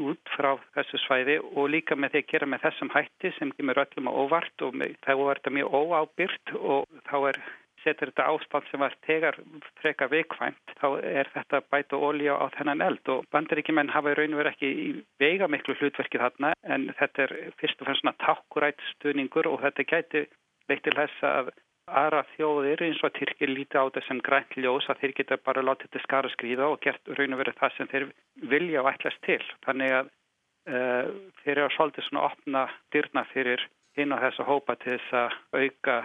út 0.06 0.34
frá 0.36 0.52
þessu 0.76 1.02
svæði 1.02 1.38
og 1.42 1.70
líka 1.74 1.98
með 1.98 2.14
því 2.14 2.22
að 2.22 2.32
gera 2.34 2.50
með 2.52 2.66
þessum 2.68 2.92
hætti 2.94 3.32
sem 3.40 3.54
kemur 3.58 3.82
öllum 3.82 4.12
á 4.12 4.14
óvart 4.14 4.66
og 4.68 4.78
þá 4.78 5.14
er 5.16 5.40
þetta 5.40 5.56
mjög 5.58 5.78
óábyrt 5.82 6.56
og 6.62 7.00
þá 7.10 7.16
er 7.32 7.42
setur 7.86 8.12
þetta 8.12 8.28
ástand 8.34 8.70
sem 8.70 8.82
var 8.82 8.96
tegar 9.08 9.38
freka 9.82 10.10
veikvæmt, 10.12 10.76
þá 10.82 10.88
er 11.06 11.30
þetta 11.36 11.62
bæta 11.72 12.00
ólíja 12.00 12.36
á 12.36 12.46
þennan 12.58 12.84
eld 12.86 13.12
og 13.14 13.28
bandaríkjumenn 13.36 13.94
hafa 13.94 14.16
í 14.16 14.18
raun 14.20 14.36
og 14.36 14.42
verið 14.42 14.56
ekki 14.56 14.72
í 14.86 14.88
veiga 15.22 15.50
miklu 15.52 15.78
hlutverki 15.80 16.22
þarna 16.22 16.56
en 16.64 16.90
þetta 17.00 17.28
er 17.28 17.36
fyrst 17.62 17.80
og 17.80 17.90
fremst 17.90 18.04
svona 18.04 18.18
takkurætt 18.26 18.90
stuðningur 18.96 19.52
og 19.52 19.62
þetta 19.64 19.88
gæti 19.94 20.26
leitt 20.70 20.84
til 20.84 20.98
þess 20.98 21.30
að 21.30 21.54
aðra 21.86 22.24
þjóðir 22.34 22.82
eins 22.82 23.02
og 23.06 23.14
Tyrkir 23.14 23.52
líti 23.52 23.78
á 23.78 23.86
þetta 23.86 24.02
sem 24.08 24.22
grænt 24.26 24.58
ljós 24.58 24.88
að 24.90 25.02
þeir 25.04 25.14
geta 25.20 25.38
bara 25.46 25.64
látið 25.66 25.90
þetta 25.90 26.04
skara 26.06 26.32
skrýða 26.34 26.70
og 26.74 26.80
gert 26.82 27.14
raun 27.18 27.36
og 27.36 27.42
verið 27.44 27.60
það 27.60 27.76
sem 27.78 27.90
þeir 27.92 28.06
vilja 28.54 28.82
og 28.82 28.90
ætlast 28.90 29.22
til. 29.28 29.42
Þannig 29.68 29.94
að 30.00 30.10
uh, 30.10 31.12
þeir 31.44 31.54
eru 31.56 31.66
að 31.68 31.76
svolítið 31.78 32.08
svona 32.08 32.26
opna 32.32 32.66
dyrna 32.96 33.26
fyrir 33.34 33.68
hinn 33.96 34.16
og 34.16 34.24
þessa 34.26 34.48
hópa 34.50 34.78
til 34.82 34.98
þess 34.98 35.20
að 35.22 35.38
auka 35.62 36.00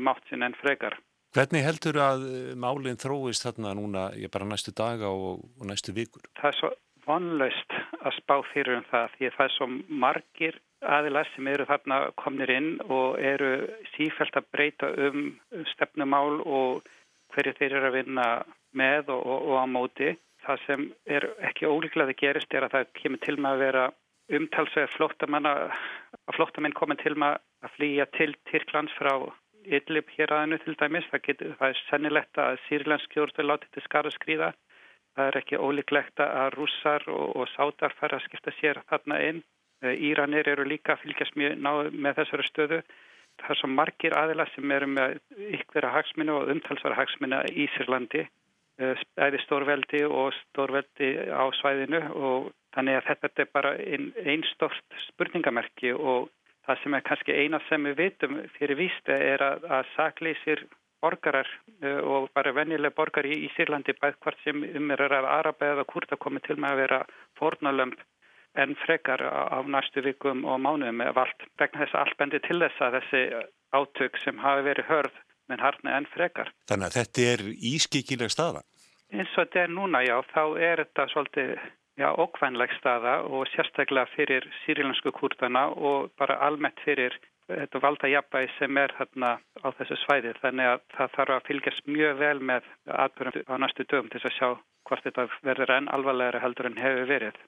mátt 0.00 0.24
sinna 0.28 0.48
en 0.48 0.56
frekar. 0.60 0.96
Hvernig 1.32 1.64
heldur 1.64 1.96
að 2.04 2.24
eh, 2.28 2.48
málinn 2.60 3.00
þróist 3.00 3.46
þarna 3.46 3.72
núna, 3.78 4.08
ég 4.20 4.32
bara 4.32 4.48
næstu 4.48 4.74
daga 4.76 5.08
og, 5.08 5.46
og 5.60 5.68
næstu 5.68 5.94
vikur? 5.96 6.26
Það 6.40 6.50
er 6.50 6.58
svo 6.58 6.70
vonlaust 7.06 7.76
að 8.02 8.18
spá 8.18 8.34
fyrir 8.52 8.78
um 8.78 8.84
það 8.90 9.14
því 9.16 9.28
að 9.28 9.38
það 9.38 9.46
er 9.46 9.54
svo 9.56 9.68
margir 10.04 10.58
aðilar 10.82 11.30
sem 11.32 11.48
eru 11.48 11.66
þarna 11.66 11.98
komnir 12.20 12.52
inn 12.52 12.70
og 12.88 13.18
eru 13.22 13.52
sífælt 13.94 14.36
að 14.38 14.50
breyta 14.54 14.90
um 15.06 15.32
stefnumál 15.72 16.42
og 16.42 16.84
hverju 17.32 17.56
þeir 17.58 17.78
eru 17.78 17.88
að 17.90 17.96
vinna 18.00 18.28
með 18.76 19.12
og, 19.14 19.24
og, 19.24 19.48
og 19.48 19.56
á 19.62 19.66
móti. 19.70 20.12
Það 20.42 20.64
sem 20.66 20.86
er 21.06 21.28
ekki 21.48 21.70
ólíklega 21.70 22.10
að 22.10 22.18
gerist 22.18 22.54
er 22.54 22.66
að 22.66 22.76
það 22.76 22.94
kemur 22.98 23.22
til 23.22 23.36
með 23.38 23.52
að 23.52 23.62
vera 23.62 23.84
umtalsvegar 24.32 24.92
flóttamenn 24.96 25.48
að 25.48 25.62
flóttamenn 26.36 26.76
komið 26.76 27.04
til 27.04 27.14
með 27.18 27.38
að 27.62 27.76
flýja 27.76 28.06
til 28.18 28.32
Tyrklands 28.50 28.94
frá 28.98 29.14
Idlib 29.64 30.10
hér 30.16 30.34
aðeinu 30.34 30.58
til 30.62 30.74
dæmis. 30.80 31.06
Það, 31.10 31.22
getur, 31.28 31.54
það 31.60 31.72
er 31.74 31.80
sennilegt 31.86 32.42
að 32.42 32.58
sýrlensk 32.66 33.16
jórnveld 33.16 33.50
láti 33.50 33.70
til 33.72 33.84
skara 33.86 34.12
skrýða. 34.14 34.52
Það 35.16 35.28
er 35.28 35.38
ekki 35.42 35.60
ólíklegt 35.60 36.22
að 36.24 36.54
rússar 36.56 37.04
og, 37.12 37.36
og 37.36 37.48
sátar 37.52 37.94
fara 37.98 38.18
að 38.18 38.26
skipta 38.26 38.54
sér 38.58 38.80
þarna 38.90 39.20
inn. 39.28 39.42
Eh, 39.82 39.96
Íranir 40.08 40.48
eru 40.48 40.64
líka 40.68 40.94
að 40.94 41.04
fylgjast 41.06 41.36
mjög 41.36 41.58
náðu 41.60 41.90
með 41.94 42.20
þessari 42.20 42.48
stöðu. 42.48 42.82
Það 43.40 43.54
er 43.54 43.60
svo 43.60 43.70
margir 43.72 44.16
aðila 44.16 44.46
sem 44.52 44.72
eru 44.76 44.88
með 44.92 45.18
ykkvera 45.58 45.92
hagsminu 45.96 46.36
og 46.36 46.50
umtalsvara 46.52 46.98
hagsminu 46.98 47.40
í 47.48 47.68
Sýrlandi, 47.76 48.26
æði 48.82 49.38
eh, 49.38 49.44
stórveldi 49.46 50.02
og 50.08 50.34
stórveldi 50.36 51.08
á 51.32 51.44
svæðinu 51.60 52.02
og 52.12 52.52
þannig 52.76 52.98
að 52.98 53.08
þetta 53.08 53.44
er 53.44 53.50
bara 53.52 53.72
einn 53.80 54.12
ein 54.24 54.44
stort 54.52 55.00
spurningamerki 55.08 55.92
og 55.96 56.30
Það 56.66 56.78
sem 56.82 56.94
er 56.94 57.04
kannski 57.08 57.34
eina 57.34 57.58
sem 57.68 57.90
við 57.90 57.98
vitum 57.98 58.38
fyrir 58.58 58.78
vísta 58.78 59.16
er 59.16 59.42
að, 59.42 59.66
að 59.66 59.90
saklýsir 59.96 60.64
borgarar 61.02 61.48
uh, 61.82 61.98
og 62.06 62.28
bara 62.36 62.54
vennileg 62.54 62.94
borgar 62.94 63.26
í, 63.26 63.34
í 63.46 63.50
Sýrlandi 63.56 63.96
bæð 63.98 64.18
hvort 64.22 64.38
sem 64.44 64.62
um 64.62 64.94
er 64.94 65.02
að 65.08 65.26
Araba 65.26 65.72
eða 65.74 65.88
Kurta 65.90 66.18
komið 66.20 66.46
til 66.46 66.58
með 66.62 66.74
að 66.74 66.82
vera 66.84 67.00
fornalömp 67.40 67.98
en 68.62 68.76
frekar 68.84 69.22
á, 69.24 69.58
næstu 69.64 70.02
vikum 70.04 70.44
og 70.44 70.60
mánuðum 70.60 71.00
eða 71.02 71.16
vald. 71.22 71.44
Vegna 71.58 71.84
þess 71.84 71.94
að 71.96 72.02
allt 72.04 72.18
bendi 72.20 72.40
til 72.44 72.58
þess 72.60 72.84
að 72.84 72.96
þessi 72.98 73.22
átök 73.72 74.18
sem 74.20 74.42
hafi 74.42 74.66
verið 74.68 74.90
hörð 74.90 75.20
menn 75.48 75.62
harni 75.64 75.94
en 75.96 76.08
frekar. 76.12 76.52
Þannig 76.68 76.90
að 76.90 76.98
þetta 76.98 77.28
er 77.32 77.44
ískikileg 77.72 78.32
staða? 78.32 78.62
Eins 79.12 79.32
og 79.32 79.46
þetta 79.46 79.64
er 79.64 79.72
núna 79.72 80.02
já, 80.04 80.16
þá 80.32 80.42
er 80.60 80.84
þetta 80.84 81.08
svolítið 81.12 81.54
já, 82.00 82.08
ókvænleg 82.24 82.72
staða 82.78 83.20
og 83.28 83.46
sérstaklega 83.52 84.06
fyrir 84.16 84.48
sýrilansku 84.62 85.12
kurdana 85.12 85.68
og 85.68 86.10
bara 86.18 86.38
almennt 86.46 86.80
fyrir 86.84 87.16
þetta 87.50 87.80
valda 87.82 88.08
jafnbæði 88.08 88.50
sem 88.58 88.78
er 88.80 88.94
þarna 88.98 89.32
á 89.64 89.68
þessu 89.78 89.98
svæði 90.04 90.34
þannig 90.40 90.70
að 90.72 90.84
það 90.96 91.16
þarf 91.16 91.34
að 91.36 91.48
fylgjast 91.48 91.90
mjög 91.96 92.20
vel 92.22 92.38
með 92.52 92.68
atbyrjum 93.04 93.52
á 93.52 93.54
næstu 93.64 93.86
dögum 93.90 94.12
til 94.12 94.22
að 94.22 94.36
sjá 94.38 94.48
hvort 94.88 95.04
þetta 95.06 95.28
verður 95.42 95.74
enn 95.76 95.90
alvarlegri 95.92 96.42
heldur 96.42 96.70
en 96.70 96.80
hefur 96.80 97.10
verið. 97.10 97.38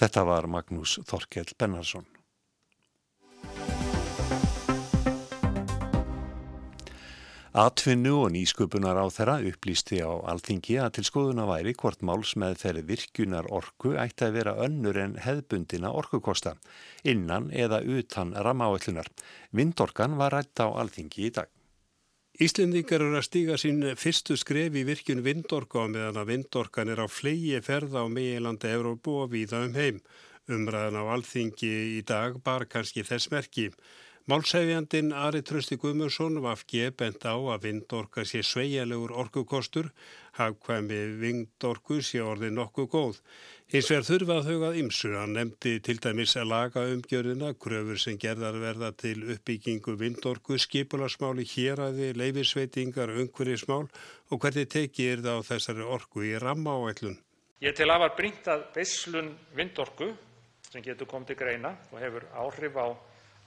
Þetta 0.00 0.24
var 0.26 0.50
Magnús 0.50 0.98
Þorkell 1.06 1.54
Bennarsson. 1.58 2.06
Atvinnu 7.54 8.16
og 8.18 8.32
nýsköpunar 8.34 8.98
á 8.98 9.06
þeirra 9.14 9.36
upplýsti 9.46 10.00
á 10.02 10.10
alþingi 10.26 10.74
að 10.82 10.96
til 10.96 11.04
skoðuna 11.06 11.44
væri 11.46 11.76
hvort 11.78 12.00
máls 12.02 12.32
með 12.34 12.56
þeirri 12.64 12.80
virkunar 12.88 13.46
orku 13.46 13.92
ætti 13.94 14.26
að 14.26 14.38
vera 14.40 14.54
önnur 14.64 14.98
en 14.98 15.14
hefðbundina 15.22 15.92
orkukosta, 15.94 16.56
innan 17.06 17.52
eða 17.54 17.78
utan 17.86 18.34
ramáallunar. 18.34 19.06
Vindorkan 19.54 20.18
var 20.18 20.34
rætt 20.34 20.58
á 20.58 20.66
alþingi 20.66 21.28
í 21.28 21.30
dag. 21.36 21.46
Íslendingar 22.42 23.06
eru 23.06 23.20
að 23.20 23.28
stíga 23.28 23.60
sín 23.62 23.78
fyrstu 23.94 24.34
skref 24.34 24.74
í 24.74 24.82
virkun 24.88 25.22
vindorka 25.22 25.86
meðan 25.86 26.18
að 26.24 26.32
vindorkan 26.32 26.90
er 26.90 27.04
á 27.04 27.06
fleigi 27.06 27.62
ferða 27.62 28.02
á 28.02 28.10
meilandi 28.10 28.74
Európu 28.74 29.20
og 29.22 29.30
víða 29.30 29.62
um 29.68 29.78
heim. 29.78 30.02
Umræðan 30.50 30.98
á 30.98 31.04
alþingi 31.14 31.70
í 32.00 32.02
dag 32.02 32.34
bar 32.42 32.66
kannski 32.66 33.06
þess 33.06 33.30
merki. 33.30 33.70
Málsæfjandin 34.24 35.10
Ari 35.12 35.42
Trösti 35.44 35.76
Guðmursson 35.76 36.38
var 36.40 36.62
gefbent 36.72 37.26
á 37.28 37.36
að 37.36 37.66
vindorka 37.66 38.22
sé 38.24 38.40
sveigjarlegur 38.40 39.12
orkukostur, 39.20 39.90
hafkvæmi 40.38 41.00
vindorku 41.20 41.98
sé 42.00 42.22
orðið 42.24 42.54
nokkuð 42.56 42.88
góð. 42.94 43.20
Hins 43.68 43.92
vegar 43.92 44.08
þurfa 44.08 44.38
að 44.40 44.48
hugað 44.48 44.80
ymsu, 44.80 45.12
hann 45.12 45.36
nefndi 45.36 45.74
til 45.84 45.98
dæmis 46.00 46.38
að 46.40 46.48
laga 46.54 46.86
umgjörðina, 46.94 47.52
gröfur 47.66 48.00
sem 48.00 48.16
gerðar 48.16 48.56
verða 48.64 48.94
til 48.96 49.28
uppbyggingu 49.36 49.98
vindorku, 50.00 50.56
skipularsmáli, 50.56 51.44
héræði, 51.44 52.14
leifisveitingar, 52.16 53.12
umhverjismál 53.20 53.90
og 54.32 54.40
hvernig 54.40 54.72
tekið 54.72 55.18
er 55.18 55.24
það 55.28 55.40
á 55.44 55.48
þessari 55.52 55.90
orku 56.00 56.24
í 56.24 56.36
ramma 56.40 56.80
áætlun. 56.80 57.20
Ég 57.60 57.76
til 57.76 57.92
að 57.92 58.06
var 58.08 58.16
brínt 58.16 58.48
að 58.48 58.70
visslun 58.72 59.34
vindorku 59.52 60.14
sem 60.70 60.80
getur 60.80 61.12
komið 61.12 61.34
til 61.34 61.42
greina 61.44 61.76
og 61.92 62.00
hefur 62.00 62.32
áhrif 62.32 62.80
á 62.80 62.88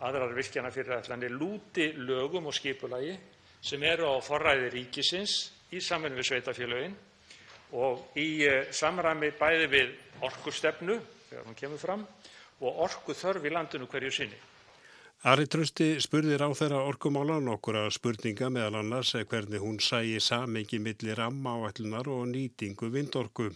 aðrar 0.05 0.35
virkjanafyrirætlanir 0.37 1.33
lúti 1.33 1.91
lögum 1.97 2.49
og 2.49 2.55
skipulagi 2.55 3.15
sem 3.61 3.83
eru 3.83 4.11
á 4.13 4.15
forræði 4.21 4.69
ríkisins 4.75 5.37
í 5.73 5.81
samvinnu 5.81 6.19
við 6.19 6.29
sveitarfélögin 6.29 6.97
og 7.77 8.17
í 8.19 8.45
eh, 8.47 8.67
samræmi 8.71 9.33
bæði 9.39 9.71
við 9.71 9.95
orkustefnu 10.23 10.99
þegar 11.29 11.47
hún 11.47 11.57
kemur 11.57 11.81
fram 11.81 12.05
og 12.61 12.85
orkuþörf 12.87 13.43
í 13.45 13.51
landinu 13.53 13.89
hverju 13.89 14.13
sinni. 14.13 14.37
Ari 15.27 15.47
Trösti 15.49 15.95
spurði 15.97 16.37
ráþeira 16.37 16.83
orkumála 16.85 17.39
nokkura 17.41 17.87
spurninga 17.89 18.51
meðal 18.53 18.83
annars 18.83 19.15
hvernig 19.17 19.63
hún 19.63 19.79
sæi 19.81 20.19
samengi 20.21 20.77
millir 20.79 21.17
ramma 21.17 21.55
áætlunar 21.57 22.07
og 22.13 22.27
nýtingu 22.29 22.91
vindorkum. 22.93 23.55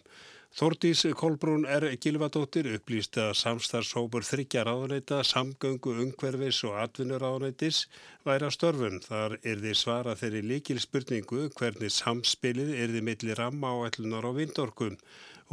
Þordís 0.52 1.06
Kolbrún 1.16 1.62
er 1.64 1.86
Gilvadóttir 2.04 2.68
upplýsti 2.76 3.22
að 3.24 3.38
samstarfshópur 3.40 4.26
þryggja 4.28 4.66
ráðuneyta, 4.68 5.22
samgöngu, 5.24 5.94
ungverfis 6.04 6.60
og 6.68 6.76
atvinnuráðuneytis 6.82 7.86
væri 8.28 8.50
að 8.50 8.56
störfum. 8.58 8.98
Þar 9.06 9.38
er 9.40 9.64
þið 9.64 9.78
svara 9.80 10.18
þeirri 10.20 10.42
líkil 10.50 10.78
spurningu 10.84 11.46
hvernig 11.56 11.96
samspilið 11.96 12.74
er 12.76 12.92
þið 12.92 13.08
milli 13.08 13.40
ramma 13.40 13.72
áætlunar 13.80 14.28
og 14.28 14.36
vindorkum. 14.42 15.00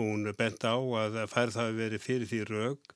Hún 0.00 0.33
bent 0.40 0.67
á 0.67 0.75
að 0.75 1.23
færð 1.31 1.62
hafi 1.62 1.78
verið 1.78 2.07
fyrir 2.09 2.33
því 2.33 2.45
raug 2.50 2.95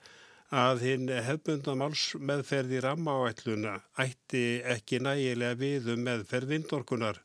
að 0.52 0.82
hinn 0.88 1.06
hefbundamáls 1.30 2.08
meðferði 2.18 2.82
ramma 2.82 3.14
áætluna 3.22 3.78
ætti 4.02 4.58
ekki 4.74 4.98
nægilega 5.06 5.54
við 5.62 5.94
um 5.94 6.02
meðferð 6.10 6.50
vindorkunar 6.56 7.22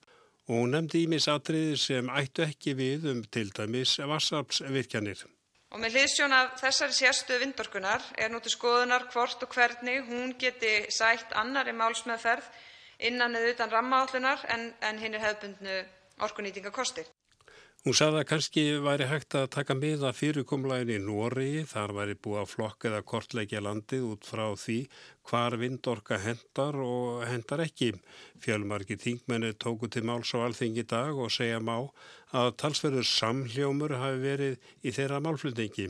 og 0.48 0.54
hún 0.56 0.72
nefndi 0.75 1.04
ímisatriði 1.06 1.75
sem 1.79 2.12
ættu 2.22 2.46
ekki 2.46 2.75
við 2.77 3.10
um 3.12 3.24
til 3.31 3.50
dæmis 3.55 3.98
vassarpsvirkjanir. 4.00 5.25
Og 5.75 5.81
með 5.83 5.98
hliðsjón 5.98 6.36
af 6.36 6.53
þessari 6.62 6.96
sérstuðu 6.96 7.42
vindorkunar 7.44 8.05
er 8.16 8.31
nú 8.31 8.40
til 8.40 8.53
skoðunar 8.53 9.10
hvort 9.12 9.44
og 9.44 9.51
hvernig 9.51 10.05
hún 10.07 10.31
geti 10.40 10.74
sætt 10.96 11.36
annari 11.36 11.75
málsmeðferð 11.75 12.48
innan 13.10 13.36
eða 13.36 13.51
utan 13.53 13.74
rammaállunar 13.75 14.48
en, 14.55 14.70
en 14.81 15.03
hinn 15.03 15.20
er 15.20 15.25
hefðbundnu 15.25 15.77
orkunýtingakostir. 16.24 17.12
Hún 17.87 17.95
sagði 17.95 18.17
að 18.19 18.25
kannski 18.27 18.63
væri 18.83 19.05
hægt 19.07 19.35
að 19.39 19.45
taka 19.55 19.75
miða 19.79 20.09
fyrirkomlægin 20.11 20.89
í 20.91 21.03
Nóri, 21.05 21.61
þar 21.69 21.93
væri 21.95 22.15
búið 22.19 22.41
að 22.41 22.50
flokka 22.51 22.89
eða 22.89 23.05
kortleikja 23.07 23.61
landið 23.63 24.03
út 24.09 24.27
frá 24.27 24.43
því 24.59 24.75
hvar 25.29 25.55
vindorka 25.61 26.17
hendar 26.19 26.75
og 26.83 27.23
hendar 27.29 27.63
ekki. 27.63 27.93
Fjölmarki 28.43 28.97
þingmenni 29.00 29.53
tóku 29.55 29.87
til 29.87 30.03
máls 30.09 30.33
á 30.35 30.43
alþingi 30.43 30.83
dag 30.83 31.15
og 31.15 31.31
segja 31.31 31.63
má 31.63 31.77
að 32.35 32.51
talsverður 32.59 33.07
samhljómur 33.13 33.95
hafi 34.03 34.21
verið 34.25 34.69
í 34.83 34.95
þeirra 35.00 35.23
málflutningi. 35.23 35.87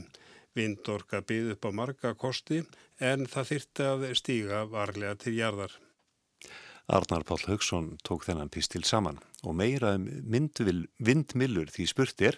Vindorka 0.54 1.26
byggð 1.26 1.56
upp 1.58 1.66
á 1.66 1.72
marga 1.82 2.14
kosti 2.14 2.62
en 3.02 3.26
það 3.26 3.54
þyrti 3.56 3.92
að 3.96 4.10
stíga 4.22 4.66
varlega 4.70 5.18
til 5.26 5.40
jarðar. 5.42 5.74
Arnar 6.88 7.26
Páll 7.28 7.44
Haugsson 7.50 7.98
tók 8.08 8.24
þennan 8.24 8.48
pistil 8.48 8.86
saman 8.88 9.18
og 9.44 9.58
meira 9.60 9.90
um 9.98 10.06
vindmillur 11.04 11.68
því 11.74 11.88
spurt 11.92 12.22
er, 12.24 12.38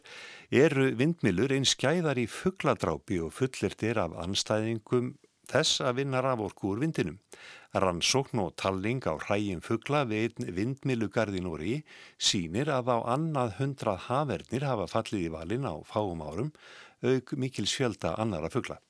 eru 0.49 0.87
vindmillur 0.97 1.53
einn 1.53 1.67
skæðar 1.69 2.17
í 2.17 2.25
fuggladrápi 2.25 3.19
og 3.21 3.35
fullirt 3.37 3.85
er 3.85 4.01
af 4.01 4.15
anstæðingum 4.25 5.11
þess 5.49 5.83
að 5.85 6.01
vinna 6.01 6.23
raforku 6.25 6.71
úr 6.71 6.81
vindinum. 6.81 7.19
Rannsókn 7.77 8.41
og 8.41 8.55
talling 8.57 9.05
á 9.05 9.13
hrægjum 9.21 9.61
fuggla 9.61 10.01
við 10.09 10.41
vindmillugarðin 10.57 11.49
úr 11.53 11.61
í 11.61 11.75
sínir 12.17 12.73
að 12.73 12.89
á 12.89 12.97
annað 13.05 13.55
hundrað 13.61 14.03
hafernir 14.09 14.65
hafa 14.65 14.89
fallið 14.89 15.29
í 15.29 15.33
valin 15.37 15.69
á 15.69 15.77
fáum 15.85 16.25
árum 16.25 16.51
auk 17.05 17.37
mikil 17.37 17.69
sjölda 17.69 18.17
annara 18.17 18.49
fuggla. 18.49 18.81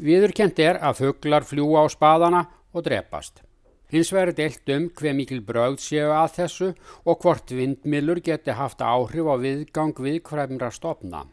Viðurkent 0.00 0.56
er 0.56 0.80
að 0.80 1.02
fugglar 1.04 1.44
fljúa 1.44 1.84
á 1.84 1.86
spadana 1.92 2.46
og 2.72 2.88
drepast. 2.88 3.44
Hins 3.92 4.08
vegar 4.08 4.32
deilt 4.32 4.70
um 4.72 4.86
hver 4.96 5.12
mikil 5.12 5.42
brögð 5.44 5.82
séu 5.84 6.08
að 6.16 6.30
þessu 6.38 6.68
og 7.04 7.18
hvort 7.20 7.52
vindmilur 7.52 8.22
geti 8.24 8.54
haft 8.56 8.80
áhrif 8.80 9.28
á 9.28 9.36
viðgang 9.36 9.92
viðkvæmra 9.92 10.70
stopna. 10.72 11.26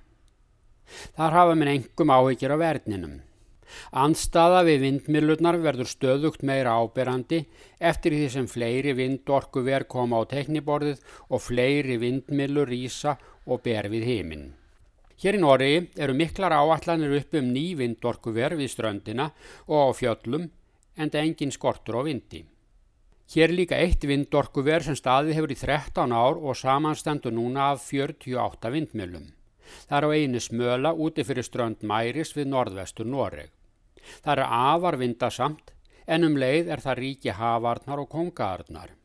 Þar 1.15 1.35
hafa 1.37 1.55
minn 1.55 1.71
engum 1.71 2.11
áhyggjur 2.11 2.55
á 2.55 2.57
verðninum. 2.59 3.15
Anstaða 4.03 4.65
við 4.67 4.83
vindmilurnar 4.83 5.59
verður 5.63 5.87
stöðugt 5.87 6.43
meira 6.43 6.75
áberandi 6.81 7.45
eftir 7.79 8.17
því 8.17 8.29
sem 8.35 8.51
fleiri 8.51 8.95
vindorku 8.97 9.63
verð 9.63 9.87
koma 9.95 10.19
á 10.19 10.27
tekniborðið 10.27 10.99
og 11.29 11.45
fleiri 11.45 11.95
vindmilur 12.01 12.67
rýsa 12.67 13.15
og 13.47 13.63
ber 13.63 13.87
við 13.93 14.09
heiminn. 14.09 14.47
Hér 15.19 15.35
í 15.35 15.43
Nóri 15.45 15.73
eru 15.95 16.15
miklar 16.15 16.51
áallanir 16.55 17.21
upp 17.21 17.39
um 17.39 17.53
ný 17.55 17.69
vindorku 17.79 18.35
verð 18.35 18.59
við 18.65 18.73
ströndina 18.75 19.31
og 19.67 19.79
á 19.79 19.87
fjöllum 19.95 20.49
en 20.99 21.09
það 21.09 21.25
engin 21.25 21.55
skortur 21.55 21.97
á 21.97 22.01
vindi. 22.05 22.43
Hér 23.29 23.53
líka 23.53 23.77
eitt 23.77 24.05
vindorkuver 24.09 24.83
sem 24.83 24.95
staði 24.97 25.35
hefur 25.37 25.51
í 25.53 25.57
13 25.57 26.13
ár 26.13 26.39
og 26.41 26.57
samanstendur 26.57 27.33
núna 27.33 27.71
af 27.73 27.83
48 27.85 28.71
vindmjölum. 28.73 29.27
Það 29.87 29.97
er 29.97 30.05
á 30.05 30.09
einu 30.17 30.39
smöla 30.41 30.93
úti 31.05 31.25
fyrir 31.25 31.45
strönd 31.45 31.83
Mæris 31.85 32.33
við 32.37 32.49
norðvestur 32.53 33.05
Noreg. 33.05 33.51
Það 34.25 34.31
er 34.33 34.45
afar 34.45 34.97
vindasamt 34.97 35.75
en 36.07 36.25
um 36.25 36.39
leið 36.41 36.71
er 36.73 36.81
það 36.81 37.01
ríki 37.03 37.35
hafarnar 37.37 38.01
og 38.01 38.09
kongaarnar. 38.15 38.95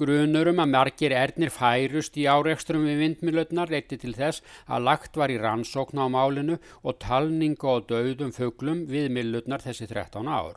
Grunurum 0.00 0.62
að 0.62 0.72
margir 0.72 1.12
ernir 1.12 1.52
færust 1.52 2.14
í 2.16 2.24
áreikstrum 2.24 2.86
við 2.88 3.02
vindmilötnar 3.04 3.70
leiti 3.70 3.98
til 4.00 4.14
þess 4.16 4.42
að 4.66 4.86
lagt 4.88 5.18
var 5.20 5.30
í 5.30 5.36
rannsókn 5.38 6.00
á 6.00 6.06
málinu 6.08 6.56
og 6.82 6.98
talningu 7.04 7.68
og 7.76 7.86
döðum 7.92 8.32
fuglum 8.32 8.86
við 8.88 9.10
milutnar 9.12 9.62
þessi 9.62 9.86
13 9.92 10.26
ár. 10.26 10.56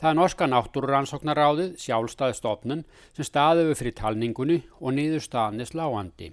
Það 0.00 0.10
er 0.10 0.16
norska 0.18 0.48
náttúrurannsóknaráðið, 0.50 1.74
sjálfstæði 1.82 2.38
stofnun, 2.38 2.86
sem 3.16 3.28
staðiðu 3.28 3.76
fyrir 3.80 3.98
talningunni 3.98 4.62
og 4.80 4.96
nýður 4.96 5.24
staðni 5.26 5.66
sláandi. 5.68 6.32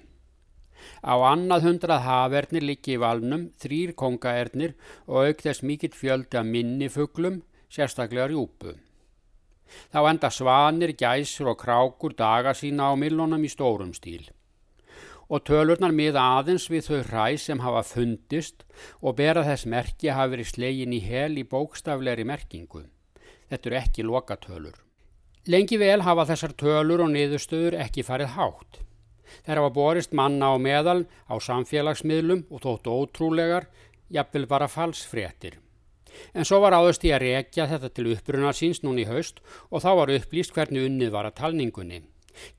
Á 1.06 1.14
annað 1.32 1.68
hundrað 1.68 2.06
hafernir 2.06 2.66
líki 2.66 2.96
í 2.96 3.02
valnum, 3.02 3.50
þrýr 3.62 3.94
kongaernir 3.98 4.76
og 5.08 5.28
auk 5.28 5.44
þess 5.46 5.66
mikill 5.66 5.94
fjöldi 5.98 6.40
að 6.40 6.52
minnifuglum, 6.54 7.42
sérstaklega 7.72 8.30
rjúpu. 8.32 8.76
Þá 9.92 10.00
enda 10.10 10.30
svanir, 10.34 10.94
gæsur 11.00 11.54
og 11.54 11.60
krákur 11.62 12.16
daga 12.18 12.54
sína 12.58 12.92
á 12.92 12.94
millunum 13.00 13.46
í 13.48 13.52
stórum 13.52 13.94
stíl. 13.96 14.26
Og 15.32 15.46
tölurnar 15.48 15.94
miða 15.96 16.26
aðeins 16.40 16.66
við 16.68 16.90
þau 16.90 17.04
hræ 17.08 17.28
sem 17.40 17.62
hafa 17.64 17.86
fundist 17.88 18.66
og 19.00 19.16
bera 19.22 19.46
þess 19.48 19.70
merki 19.74 20.12
hafi 20.12 20.36
verið 20.36 20.50
slegin 20.50 20.98
í 20.98 21.00
hel 21.06 21.38
í 21.40 21.48
bókstafleiri 21.48 22.26
merkingu. 22.28 22.84
Þetta 23.52 23.70
eru 23.70 23.78
ekki 23.82 24.08
lokatölur. 24.08 24.78
Lengi 25.52 25.76
vel 25.82 26.06
hafa 26.06 26.24
þessar 26.30 26.54
tölur 26.56 27.02
og 27.04 27.10
niðurstöður 27.12 27.76
ekki 27.84 28.06
farið 28.08 28.38
hátt. 28.38 28.78
Þeir 29.44 29.60
hafa 29.60 29.74
borist 29.76 30.14
manna 30.16 30.54
á 30.54 30.56
meðal 30.56 31.02
á 31.28 31.36
samfélagsmiðlum 31.36 32.46
og 32.48 32.64
þóttu 32.64 32.94
ótrúlegar, 32.96 33.68
jafnvel 34.08 34.48
bara 34.48 34.70
falsfréttir. 34.72 35.58
En 36.36 36.48
svo 36.48 36.62
var 36.64 36.76
áðust 36.76 37.04
í 37.08 37.12
að 37.16 37.24
rekja 37.26 37.68
þetta 37.72 37.90
til 37.92 38.08
uppruna 38.14 38.56
síns 38.56 38.82
núni 38.86 39.04
í 39.04 39.10
haust 39.10 39.44
og 39.70 39.84
þá 39.84 39.92
var 40.00 40.16
upplýst 40.16 40.56
hvernig 40.56 40.88
unnið 40.88 41.14
var 41.16 41.28
að 41.28 41.38
talningunni. 41.42 42.02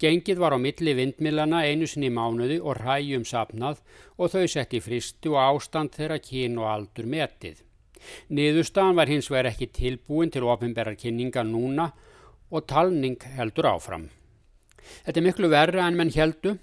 Gengið 0.00 0.40
var 0.44 0.52
á 0.56 0.58
milli 0.60 0.92
vindmilana 0.96 1.64
einu 1.64 1.88
sinni 1.88 2.12
mánuði 2.12 2.58
og 2.60 2.80
ræjum 2.82 3.24
sapnað 3.24 3.80
og 4.18 4.32
þau 4.32 4.46
sett 4.48 4.76
í 4.76 4.80
fristu 4.84 5.36
og 5.36 5.44
ástand 5.44 5.96
þeirra 5.96 6.18
kín 6.20 6.58
og 6.60 6.68
aldur 6.68 7.08
metið. 7.08 7.62
Niðurstaðan 8.30 8.98
var 8.98 9.10
hins 9.12 9.30
vegar 9.30 9.50
ekki 9.52 9.70
tilbúin 9.74 10.32
til 10.32 10.46
ofinberrar 10.48 10.98
kynninga 10.98 11.44
núna 11.46 11.90
og 12.52 12.66
talning 12.68 13.16
heldur 13.36 13.70
áfram. 13.72 14.08
Þetta 15.06 15.20
er 15.20 15.26
miklu 15.26 15.50
verra 15.52 15.86
en 15.86 15.98
menn 15.98 16.12
heldu 16.14 16.56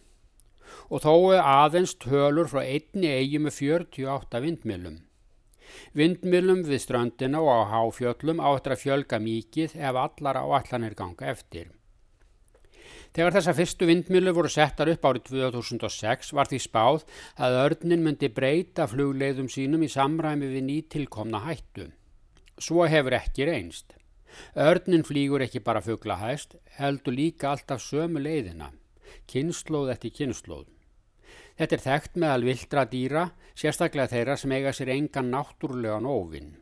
og 0.90 1.04
þó 1.06 1.14
aðeins 1.40 1.96
tölur 2.02 2.50
frá 2.52 2.62
einni 2.64 3.10
eigi 3.14 3.40
með 3.42 3.62
48 3.62 4.44
vindmilum. 4.46 5.00
Vindmilum 5.98 6.64
við 6.68 6.84
ströndina 6.84 7.42
og 7.42 7.50
á 7.50 7.62
háfjöllum 7.74 8.42
áttur 8.42 8.76
að 8.76 8.84
fjölga 8.84 9.20
mikið 9.22 9.76
ef 9.78 10.00
allar 10.06 10.42
áallanir 10.42 10.98
ganga 10.98 11.30
eftir. 11.34 11.70
Þegar 13.16 13.34
þessa 13.36 13.54
fyrstu 13.58 13.88
vindmilu 13.90 14.34
voru 14.38 14.50
settar 14.54 14.92
upp 14.92 15.06
árið 15.10 15.32
2006 15.32 16.34
var 16.38 16.50
því 16.50 16.60
spáð 16.62 17.06
að 17.42 17.58
örnin 17.64 18.04
myndi 18.06 18.30
breyta 18.30 18.86
flugleiðum 18.90 19.50
sínum 19.50 19.86
í 19.86 19.90
samræmi 19.90 20.50
við 20.52 20.68
nýtilkomna 20.68 21.42
hættu. 21.48 21.90
Svo 22.62 22.86
hefur 22.86 23.18
ekki 23.18 23.48
reynst. 23.50 23.96
Örnin 24.54 25.06
flýgur 25.08 25.42
ekki 25.42 25.62
bara 25.66 25.82
fuglahæst, 25.82 26.54
heldur 26.78 27.16
líka 27.18 27.50
alltaf 27.50 27.82
sömu 27.82 28.22
leiðina, 28.22 28.70
kynnslóð 29.32 29.96
eftir 29.96 30.14
kynnslóð. 30.20 30.68
Þetta 31.58 31.76
er 31.76 31.86
þekkt 31.86 32.20
meðal 32.22 32.46
vildra 32.46 32.86
dýra, 32.88 33.24
sérstaklega 33.58 34.14
þeirra 34.14 34.38
sem 34.40 34.54
eiga 34.54 34.72
sér 34.76 34.94
engan 34.94 35.32
náttúrulegan 35.34 36.08
óvinn. 36.08 36.54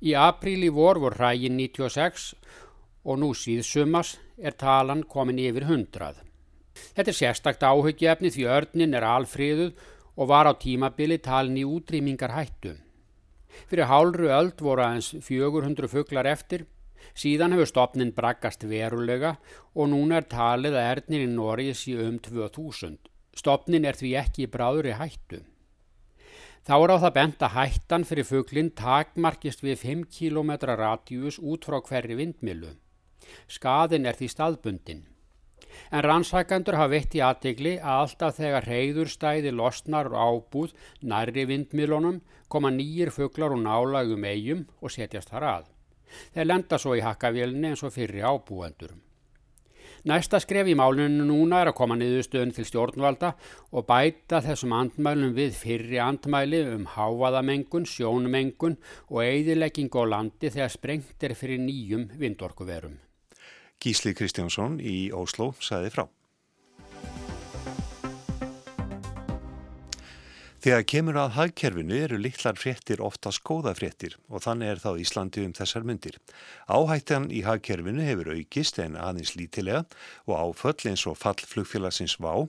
Í 0.00 0.16
apríl 0.18 0.64
í 0.66 0.72
vor 0.72 0.98
voru 1.00 1.16
rægin 1.16 1.56
96 1.60 2.32
og 3.06 3.20
nú 3.22 3.30
síðsumas 3.38 4.16
er 4.36 4.56
talan 4.58 5.04
komin 5.06 5.38
yfir 5.38 5.68
hundrað. 5.70 6.18
Þetta 6.96 7.12
er 7.12 7.18
sérstakt 7.20 7.64
áhugjefni 7.64 8.32
því 8.34 8.48
örnin 8.52 8.96
er 8.98 9.06
alfríðuð 9.06 9.76
og 10.16 10.28
var 10.28 10.50
á 10.50 10.52
tímabili 10.58 11.18
talin 11.22 11.60
í 11.60 11.64
útrýmingar 11.64 12.34
hættu. 12.34 12.74
Fyrir 13.70 13.88
hálru 13.88 14.28
öld 14.32 14.60
voru 14.60 14.84
aðeins 14.84 15.14
400 15.24 15.88
fugglar 15.88 16.28
eftir, 16.28 16.66
síðan 17.16 17.54
hefur 17.54 17.70
stopnin 17.70 18.12
braggast 18.16 18.66
verulega 18.68 19.36
og 19.74 19.92
núna 19.92 20.20
er 20.20 20.28
talið 20.28 20.76
að 20.76 20.88
ernir 20.92 21.24
í 21.24 21.32
Norge 21.32 21.74
sí 21.78 21.96
um 21.96 22.18
2000. 22.20 22.98
Stopnin 23.36 23.84
er 23.84 23.96
því 23.96 24.16
ekki 24.20 24.48
í 24.48 24.96
hættu. 25.00 25.44
Þá 26.66 26.74
er 26.82 26.90
á 26.90 26.96
það 26.98 27.12
bent 27.14 27.42
að 27.46 27.54
hættan 27.54 28.04
fyrir 28.04 28.26
fugglinn 28.26 28.72
takmarkist 28.74 29.62
við 29.62 29.78
5 29.78 30.00
km 30.10 30.50
radíus 30.66 31.38
út 31.38 31.64
frá 31.64 31.78
hverri 31.78 32.16
vindmilu. 32.18 32.74
Skaðin 33.48 34.06
er 34.06 34.18
því 34.18 34.30
staðbundin. 34.32 35.04
En 35.92 36.02
rannsakandur 36.06 36.76
hafa 36.78 36.92
veitt 36.92 37.14
í 37.18 37.22
aðtegli 37.24 37.76
að 37.78 38.02
alltaf 38.02 38.36
þegar 38.40 38.68
reyður 38.70 39.12
stæði 39.12 39.52
losnar 39.54 40.10
og 40.12 40.16
ábúð 40.16 40.76
nærri 41.02 41.46
vindmilunum 41.50 42.20
koma 42.48 42.72
nýjir 42.72 43.12
fugglar 43.14 43.54
og 43.56 43.64
nálagum 43.64 44.24
eigum 44.24 44.66
og 44.80 44.94
setjast 44.94 45.32
þar 45.32 45.48
að. 45.52 45.66
Þeir 46.34 46.48
lenda 46.48 46.78
svo 46.78 46.94
í 46.96 47.04
hakkavélni 47.04 47.72
eins 47.72 47.84
og 47.84 47.94
fyrri 47.94 48.22
ábúendur. 48.22 48.94
Næsta 50.06 50.38
skref 50.38 50.68
í 50.70 50.74
máluninu 50.78 51.24
núna 51.26 51.64
er 51.64 51.72
að 51.72 51.78
koma 51.80 51.96
niðurstöðun 51.98 52.52
til 52.54 52.66
stjórnvalda 52.68 53.32
og 53.72 53.88
bæta 53.88 54.38
þessum 54.44 54.74
andmælum 54.76 55.32
við 55.34 55.56
fyrri 55.58 55.98
andmæli 56.02 56.60
um 56.76 56.84
hávaðamengun, 56.92 57.88
sjónumengun 57.90 58.78
og 59.10 59.24
eigðilegging 59.24 59.90
á 59.98 60.02
landi 60.06 60.52
þegar 60.52 60.70
sprengt 60.76 61.26
er 61.26 61.34
fyrir 61.34 61.58
nýjum 61.58 62.06
vindorkuverum. 62.22 63.00
Gísli 63.82 64.14
Kristjánsson 64.16 64.80
í 64.80 65.10
Óslo 65.14 65.52
saði 65.60 65.92
frá. 65.94 66.06
Þegar 70.66 70.86
kemur 70.90 71.18
að 71.20 71.34
hagkerfinu 71.36 71.94
eru 71.94 72.16
litlar 72.18 72.56
fréttir 72.58 72.98
oftast 73.04 73.44
góða 73.46 73.76
fréttir 73.78 74.16
og 74.26 74.42
þannig 74.42 74.72
er 74.72 74.80
þá 74.82 74.88
Íslandi 74.98 75.44
um 75.46 75.52
þessar 75.54 75.86
myndir. 75.86 76.16
Áhættan 76.66 77.28
í 77.30 77.44
hagkerfinu 77.46 78.02
hefur 78.02 78.32
aukist 78.34 78.80
en 78.82 78.96
aðeins 78.98 79.36
lítilega 79.38 79.84
og 80.26 80.34
áföll 80.40 80.90
eins 80.90 81.06
og 81.06 81.20
fall 81.20 81.38
flugfélagsins 81.38 82.16
vá 82.18 82.48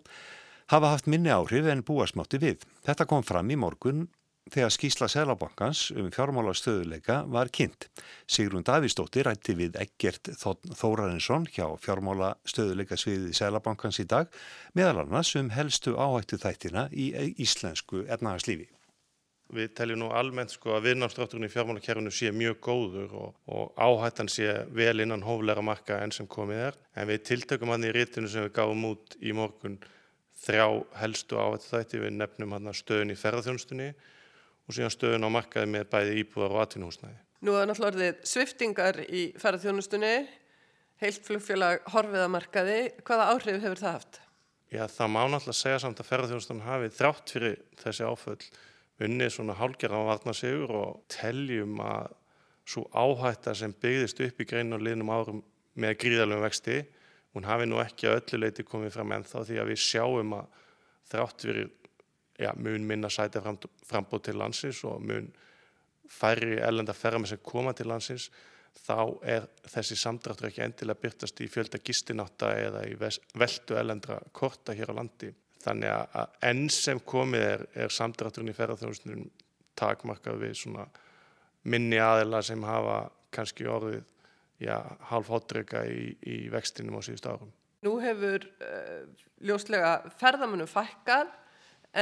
hafa 0.73 0.91
haft 0.95 1.07
minni 1.07 1.29
áhrif 1.31 1.67
en 1.69 1.83
búasmátti 1.85 2.39
við. 2.41 2.65
Þetta 2.87 3.05
kom 3.07 3.23
fram 3.27 3.51
í 3.53 3.59
morgun 3.59 4.07
þegar 4.53 4.71
skísla 4.73 5.07
Sælabankans 5.11 5.91
um 5.97 6.07
fjármálastöðuleika 6.13 7.19
var 7.31 7.49
kynnt. 7.53 7.89
Sigrun 8.29 8.65
Davísdóttir 8.67 9.27
rætti 9.27 9.55
við 9.57 9.77
Eggert 9.81 10.31
Þórarinsson 10.37 11.47
hjá 11.51 11.65
fjármálastöðuleika 11.83 12.97
sviðið 12.99 13.35
Sælabankans 13.37 14.01
í 14.03 14.07
dag 14.07 14.31
meðal 14.77 15.03
annars 15.03 15.33
um 15.39 15.51
helstu 15.55 15.97
áhættu 15.97 16.39
þættina 16.41 16.87
í 16.91 17.11
íslensku 17.43 18.05
efnagaslífi. 18.07 18.69
Við 19.55 19.69
teljum 19.79 20.01
nú 20.01 20.07
almennt 20.11 20.51
sko 20.51 20.73
að 20.75 20.89
viðnámsdrátturinn 20.89 21.47
í 21.47 21.51
fjármálakerfinu 21.53 22.11
sé 22.11 22.33
mjög 22.35 22.57
góður 22.65 23.13
og, 23.15 23.37
og 23.47 23.77
áhættan 23.79 24.27
sé 24.27 24.49
vel 24.75 24.99
innan 24.99 25.23
hófleira 25.23 25.63
marka 25.63 26.01
enn 26.03 26.11
sem 26.11 26.27
komið 26.27 26.65
er. 26.65 26.79
En 26.99 27.07
við 27.07 27.23
tiltökum 27.29 27.71
hann 27.71 27.87
í 27.87 27.93
rítinu 27.95 28.27
sem 28.27 28.43
við 28.43 28.57
gáum 28.59 28.83
út 28.89 29.15
í 29.23 29.31
morgun 29.31 29.79
þrjá 30.43 30.67
helstu 30.99 31.39
áhættu 31.39 31.71
þætti 31.71 32.03
við 32.03 32.13
nefnum 32.19 32.57
hann 32.57 32.75
stöðun 32.75 33.15
í 33.15 33.19
ferðarþjónustunni 33.21 33.93
og 34.67 34.75
síðan 34.75 34.93
stöðun 34.93 35.27
á 35.27 35.29
markaði 35.31 35.71
með 35.73 35.89
bæði 35.93 36.19
íbúðar 36.21 36.55
og 36.55 36.63
atvinnuhúsnæði. 36.65 37.17
Nú 37.47 37.55
er 37.55 37.67
náttúrulega 37.69 37.93
orðið 37.93 38.21
sviftingar 38.27 39.01
í 39.07 39.23
ferðarþjónustunni, 39.39 40.13
heilt 41.03 41.27
flugfélag 41.27 41.83
horfiðamarkaði. 41.93 42.79
Hvaða 43.05 43.27
áhrif 43.33 43.59
hefur 43.61 43.81
það 43.83 43.97
haft? 43.99 44.21
Já, 44.73 44.83
það 44.91 45.13
má 45.13 45.21
náttúrulega 45.31 45.59
segja 45.61 45.81
samt 45.83 46.01
að 46.01 46.09
ferðarþjónustunum 46.09 46.65
hafi 46.65 46.89
þrátt 46.97 47.35
fyrir 47.35 47.59
þessi 47.79 48.07
áföll 48.09 48.41
unnið 49.05 49.33
svona 49.35 49.55
hálgjara 49.59 50.01
á 50.01 50.09
varnasigur 50.09 50.73
og 50.73 51.03
teljum 51.13 51.77
að 51.85 52.15
svo 52.67 52.83
áhætta 52.91 53.53
sem 53.55 53.71
byggðist 53.71 54.19
upp 54.25 54.41
í 54.41 54.47
greinu 54.49 54.75
og 54.75 54.83
liðnum 54.83 55.11
árum 55.13 55.43
með 55.77 55.99
gríðalögum 56.01 56.43
vexti, 56.43 56.81
hún 57.37 57.45
hafi 57.47 57.67
nú 57.69 57.77
ekki 57.79 58.09
að 58.09 58.17
öllu 58.19 58.41
leiti 58.41 58.65
komið 58.67 58.95
fram 58.97 59.13
ennþá 59.15 59.43
því 59.47 59.59
að 59.61 59.71
við 59.71 59.83
sjáum 59.85 60.33
að 60.39 60.63
þrátt 61.11 61.45
fyrir 61.45 61.69
ja, 62.37 62.53
mun 62.55 62.85
minna 62.87 63.09
sæti 63.09 63.41
frambóð 63.41 64.27
til 64.27 64.37
landsins 64.39 64.83
og 64.87 65.01
mun 65.01 65.31
færri 66.07 66.57
ellenda 66.63 66.95
ferðarmenn 66.95 67.33
sem 67.33 67.43
koma 67.43 67.73
til 67.75 67.89
landsins 67.91 68.29
þá 68.77 68.99
er 69.25 69.47
þessi 69.67 69.97
samdráttur 69.97 70.49
ekki 70.49 70.63
endilega 70.65 71.01
byrtast 71.01 71.41
í 71.41 71.49
fjölda 71.51 71.79
gistináta 71.83 72.51
eða 72.59 72.83
í 72.87 72.95
veldu 72.99 73.77
ellendra 73.79 74.19
korta 74.31 74.75
hér 74.77 74.93
á 74.93 74.97
landi. 74.99 75.31
Þannig 75.63 75.91
að 75.91 76.35
enn 76.45 76.67
sem 76.71 76.99
komið 77.01 77.45
er, 77.47 77.65
er 77.73 77.93
samdrátturinn 77.93 78.53
í 78.53 78.55
ferðarþjónustunum 78.55 79.25
takmarkað 79.77 80.43
við 80.43 80.53
svona 80.61 80.85
minni 81.67 81.99
aðila 81.99 82.43
sem 82.45 82.63
hafa 82.63 82.99
kannski 83.33 83.67
orðið 83.67 84.03
já, 84.63 84.77
half 85.09 85.31
hotreika 85.33 85.83
í, 85.89 86.13
í 86.23 86.37
vextinum 86.53 86.97
á 86.97 87.01
síðust 87.05 87.27
árum. 87.27 87.51
Nú 87.85 87.97
hefur 88.01 88.45
uh, 88.45 89.03
ljóslega 89.45 89.97
ferðarmennu 90.17 90.65
fækkað 90.69 91.33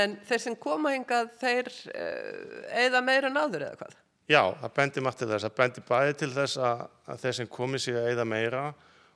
en 0.02 0.18
þeir 0.28 0.44
sem 0.44 0.58
koma 0.60 0.94
hingað 0.96 1.32
þeir 1.42 1.72
eða 1.96 3.00
eh, 3.00 3.06
meira 3.06 3.32
náður 3.32 3.70
eða 3.70 3.80
hvað? 3.82 3.96
Já, 4.26 4.42
það 4.62 4.72
bendir 4.80 5.06
margt 5.06 5.20
til 5.22 5.30
þess. 5.30 5.46
Það 5.46 5.58
bendir 5.60 5.86
bæði 5.90 6.14
til 6.22 6.32
þess 6.34 6.62
að, 6.70 6.86
að 7.14 7.20
þeir 7.24 7.36
sem 7.40 7.50
komi 7.58 7.82
sér 7.82 8.08
eða 8.10 8.26
meira 8.26 8.64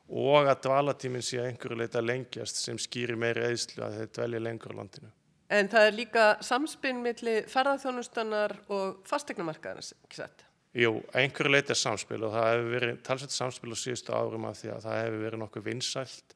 og 0.10 0.50
að 0.50 0.60
dvalatíminn 0.66 1.26
sé 1.26 1.40
að 1.42 1.52
einhverju 1.52 1.80
leita 1.80 2.02
lengjast 2.02 2.62
sem 2.62 2.78
skýri 2.82 3.18
meiri 3.18 3.46
eðslu 3.50 3.86
að 3.86 3.98
þeir 4.00 4.12
dvelja 4.18 4.44
lengur 4.46 4.74
á 4.74 4.80
landinu. 4.82 5.10
En 5.50 5.70
það 5.70 5.88
er 5.88 5.96
líka 5.98 6.26
samspinn 6.46 7.02
millir 7.02 7.48
ferðarþjónustannar 7.50 8.54
og 8.74 9.00
fastegnumarkaðarins, 9.10 9.96
ekki 10.06 10.20
sett? 10.20 10.46
Jú, 10.78 11.00
einhverju 11.18 11.54
leita 11.56 11.74
er 11.74 11.82
samspil 11.82 12.22
og 12.22 12.36
það 12.36 12.52
hefur 12.52 12.68
verið 12.76 13.00
talsett 13.06 13.34
samspil 13.34 13.74
á 13.74 13.78
síðustu 13.82 14.14
árum 14.14 14.46
af 14.46 14.60
því 14.60 14.70
að 14.76 14.84
það 14.86 15.00
hefur 15.00 15.24
verið 15.26 15.42
nokkuð 15.42 15.66
vinsælt 15.66 16.36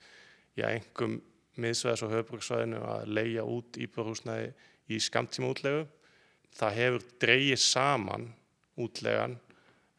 í 0.58 0.66
einhverjum 0.66 1.20
miðsvæðis 1.62 2.04
og 2.06 2.14
höfbruksvæðinu 2.14 2.82
að 2.90 3.12
leia 3.14 3.44
út 3.46 3.78
íbúrhúsnæði 3.82 4.52
í 4.90 5.00
skamtíma 5.04 5.52
útlegu. 5.54 5.86
Það 6.54 6.78
hefur 6.80 7.08
dreyið 7.22 7.62
saman 7.62 8.28
útlegan 8.80 9.38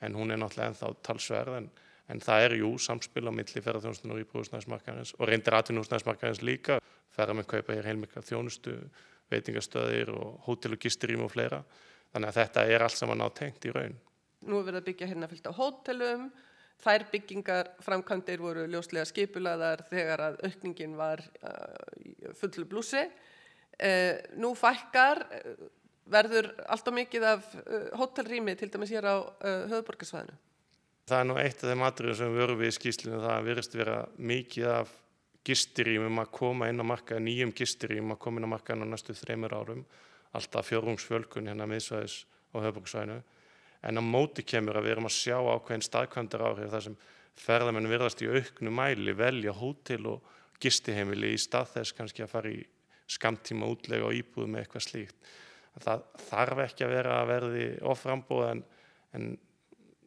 en 0.05 0.19
hún 0.19 0.35
er 0.35 0.41
náttúrulega 0.41 0.73
ennþá 0.73 0.93
talsverð 1.07 1.59
en, 1.59 1.69
en 2.11 2.23
það 2.23 2.47
er 2.47 2.57
jú 2.61 2.71
samspil 2.83 3.27
á 3.31 3.33
milli 3.35 3.65
ferðarþjónustunum 3.65 4.17
og 4.17 4.25
íbúrhúsnæðismarkarins 4.25 5.15
og 5.19 5.31
reyndir 5.31 5.59
atvinnúsnæðismarkarins 5.61 6.43
líka. 6.45 6.81
Ferðar 7.15 7.39
með 7.39 7.51
kaupa 7.53 7.77
hér 7.77 7.87
heilmikla 7.87 8.25
þjónustu, 8.27 8.75
veitingastöðir 9.31 10.11
og 10.15 10.41
hótel 10.49 10.75
og 10.75 10.83
gisturím 10.83 11.23
og 11.27 11.31
fleira. 11.33 11.63
Þannig 12.15 12.31
að 12.31 12.41
þetta 12.41 12.65
er 12.71 12.85
allt 12.87 12.99
saman 12.99 13.23
átengt 13.23 13.67
í 13.67 13.75
raun. 13.75 13.95
Nú 14.45 14.59
er 14.59 14.67
verið 14.67 14.81
að 14.83 14.89
byggja 14.91 15.09
hérna 15.13 15.29
fylgt 15.31 15.47
á 15.49 15.53
hótelum, 15.55 16.27
Þær 16.85 17.07
byggingar 17.13 17.71
framkvæmdir 17.85 18.43
voru 18.45 18.67
ljóslega 18.69 19.07
skipulaðar 19.09 19.85
þegar 19.89 20.23
að 20.27 20.43
aukningin 20.49 20.99
var 20.99 21.23
uh, 21.41 22.33
fullu 22.37 22.67
blúsi. 22.69 23.07
Uh, 23.79 24.21
nú 24.37 24.53
fækkar, 24.59 25.23
uh, 25.25 25.71
verður 26.13 26.51
alltaf 26.69 26.93
mikið 26.93 27.25
af 27.31 27.47
hótelrými 27.97 28.53
til 28.61 28.69
dæmis 28.69 28.91
hér 28.93 29.07
á 29.09 29.17
höfuborgarsvæðinu? 29.71 30.37
Það 31.09 31.21
er 31.23 31.27
nú 31.31 31.39
eitt 31.41 31.63
af 31.63 31.71
þeim 31.71 31.85
atriðum 31.87 32.19
sem 32.19 32.35
við 32.35 32.43
verum 32.43 32.61
við 32.61 32.69
í 32.69 32.75
skýslinu 32.77 33.23
það 33.23 33.47
virðist 33.49 33.79
vera 33.79 33.97
mikið 34.21 34.69
af 34.75 34.93
gistirýmum 35.45 36.21
að 36.23 36.31
koma 36.39 36.69
inn 36.69 36.81
á 36.81 36.85
markaði, 36.85 37.25
nýjum 37.27 37.53
gistirýmum 37.57 38.15
að 38.15 38.21
koma 38.25 38.41
inn 38.41 38.49
á 38.49 38.55
markaðin 38.55 38.85
á 38.85 38.93
næstu 38.93 39.17
þreymur 39.17 39.57
árum, 39.57 39.83
alltaf 40.37 40.71
fjórumsfjölkun 40.71 41.51
hérna 41.51 41.69
miðsvæðis 41.69 42.17
á 42.53 42.57
höfbruksvæðinu. 42.65 43.19
En 43.85 44.01
á 44.01 44.03
móti 44.05 44.45
kemur 44.47 44.79
að 44.79 44.87
við 44.87 44.95
erum 44.95 45.09
að 45.11 45.17
sjá 45.19 45.37
ákveðin 45.37 45.85
staðkvæmdar 45.85 46.45
áhrif 46.49 46.73
þar 46.73 46.85
sem 46.87 46.99
ferðamenn 47.45 47.91
virðast 47.91 48.23
í 48.25 48.31
auknu 48.31 48.73
mæli 48.73 49.15
velja 49.19 49.53
hótel 49.57 50.07
og 50.15 50.35
gistiheimili 50.63 51.35
í 51.35 51.41
stað 51.41 51.75
þess 51.75 51.97
kannski 51.97 52.25
að 52.25 52.33
fara 52.33 52.53
í 52.53 52.63
skamtíma 53.11 53.69
útlega 53.69 54.07
og 54.09 54.17
íbúðu 54.17 54.49
með 54.51 54.65
eitthvað 54.65 54.87
slíkt. 54.87 55.33
Það 55.85 56.05
þarf 56.29 56.63
ekki 56.69 56.87
að 56.87 56.95
vera 56.95 57.17
að 57.19 57.31
verði 57.33 57.65
oframbóð 57.91 58.45
en, 58.53 58.63
en 59.19 59.33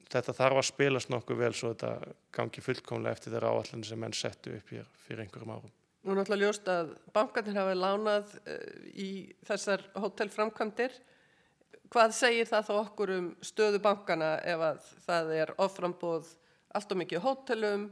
þetta 0.07 0.35
þarf 0.37 0.61
að 0.61 0.69
spilast 0.69 1.11
nokkuð 1.11 1.41
vel 1.41 1.51
svo 1.55 1.73
þetta 1.73 2.13
gangi 2.37 2.63
fullkomlega 2.63 3.17
eftir 3.17 3.35
þeirra 3.35 3.51
áallan 3.51 3.83
sem 3.85 3.99
menn 3.99 4.15
settu 4.15 4.55
upp 4.55 4.71
hér 4.71 4.87
fyrir 5.03 5.25
einhverjum 5.25 5.53
árum. 5.57 5.73
Nú 6.07 6.13
er 6.13 6.21
náttúrulega 6.21 6.47
ljóst 6.47 6.69
að 6.71 6.93
bankarnir 7.11 7.59
hafa 7.59 7.75
lánað 7.75 8.33
uh, 8.39 8.57
í 8.95 9.09
þessar 9.47 9.83
hótelframkvæmdir. 9.99 10.95
Hvað 11.93 12.13
segir 12.17 12.49
það 12.49 12.67
þá 12.67 12.73
okkur 12.81 13.13
um 13.15 13.31
stöðu 13.45 13.79
bankana 13.83 14.35
ef 14.43 14.63
að 14.71 14.91
það 15.05 15.33
er 15.37 15.53
oframbóð 15.63 16.33
allt 16.75 16.93
og 16.93 16.99
mikið 16.99 17.23
hótelum, 17.23 17.87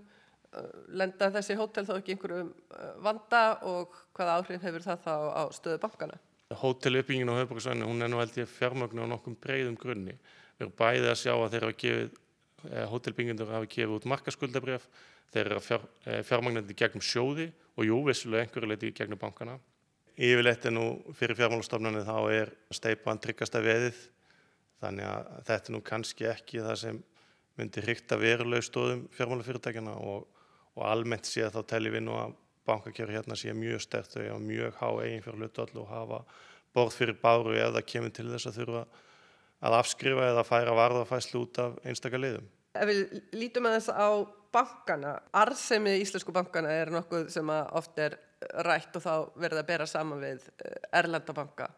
uh, 0.52 0.72
lenda 0.92 1.32
þessi 1.38 1.56
hótel 1.60 1.86
þá 1.88 1.94
ekki 1.98 2.16
einhverjum 2.16 2.52
uh, 2.52 2.90
vanda 3.06 3.44
og 3.64 3.96
hvaða 4.18 4.40
áhrif 4.42 4.66
hefur 4.68 4.84
það 4.84 5.06
þá 5.06 5.14
á 5.32 5.44
stöðu 5.56 5.82
bankana? 5.86 6.20
Hóteluppbyggingin 6.54 7.32
á 7.34 7.40
höfbruksvæðinu, 7.42 7.88
hún 7.90 8.06
er 8.06 8.12
nú 8.12 8.20
held 8.22 8.36
ég 8.38 8.50
fjármögnu 8.52 9.02
á 9.02 9.10
nokkum 9.10 9.34
breyðum 9.42 9.78
grunni. 9.82 10.14
Við 10.56 10.68
erum 10.68 10.76
bæðið 10.78 11.10
að 11.10 11.22
sjá 11.24 11.34
að 11.34 11.48
þeir 11.54 11.66
hafa 11.66 11.78
gefið, 11.82 12.20
eh, 12.70 12.86
hótelbyggindur 12.92 13.54
hafa 13.56 13.70
gefið 13.72 13.96
út 13.96 14.06
markaskuldabref, 14.12 14.86
þeir 15.34 15.46
eru 15.50 15.64
fjár, 15.66 15.88
eh, 16.06 16.22
fjármagnandi 16.22 16.76
gegnum 16.78 17.02
sjóði 17.02 17.52
og 17.76 17.88
jú, 17.90 17.98
vissulega 18.06 18.46
einhverju 18.46 18.70
leiti 18.70 18.94
gegnum 18.94 19.18
bankana. 19.20 19.58
Yfirleitt 20.16 20.66
er 20.66 20.72
nú 20.72 20.86
fyrir 21.18 21.36
fjármálastofnarnir 21.36 22.06
þá 22.08 22.18
er 22.32 22.52
steipan 22.72 23.20
tryggasta 23.20 23.60
veðið, 23.64 23.98
þannig 24.80 25.10
að 25.12 25.28
þetta 25.50 25.72
er 25.72 25.76
nú 25.76 25.82
kannski 25.90 26.28
ekki 26.30 26.64
það 26.64 26.80
sem 26.80 27.02
myndir 27.60 27.88
hrykta 27.88 28.18
veruleg 28.20 28.64
stóðum 28.64 29.06
fjármálafyrirtækjana 29.16 29.96
og, 30.00 30.26
og 30.76 30.88
almennt 30.88 31.28
sé 31.28 31.44
að 31.44 31.58
þá 31.58 31.72
telli 31.74 31.92
við 31.92 32.06
nú 32.08 32.16
að 32.20 32.36
bankakjöru 32.66 33.16
hérna 33.16 33.38
sé 33.38 33.54
mjög 33.56 33.84
stert 33.84 34.16
og 34.24 34.42
mjög 34.42 34.78
há 34.80 34.88
eigin 35.04 35.24
fyrir 35.24 35.44
hlutu 35.44 35.68
og 35.84 35.90
hafa 35.92 36.22
borð 36.76 36.96
fyrir 36.98 37.20
báru 37.22 37.56
eða 37.56 37.84
kemur 37.86 38.14
til 38.16 38.28
þess 38.32 38.50
að 38.50 38.60
þurfa 38.62 38.86
að 39.66 39.78
afskrifa 39.80 40.30
eða 40.32 40.46
færa 40.48 40.76
varðafæslu 40.76 41.44
út 41.46 41.60
af 41.64 41.78
einstakar 41.88 42.22
liðum. 42.24 42.48
Ef 42.76 42.90
við 42.90 43.04
lítum 43.36 43.68
að 43.70 43.78
þess 43.78 43.94
á 43.96 44.10
bankana, 44.56 45.14
arðsemi 45.36 45.96
í 45.96 46.02
Íslensku 46.04 46.34
bankana 46.36 46.74
er 46.76 46.92
nokkuð 46.94 47.30
sem 47.34 47.52
oft 47.52 48.00
er 48.00 48.18
rætt 48.66 48.96
og 48.98 49.04
þá 49.04 49.14
verður 49.36 49.62
að 49.62 49.68
bera 49.70 49.88
saman 49.90 50.22
við 50.24 50.48
eh, 50.60 50.78
Erlendabanka. 51.00 51.70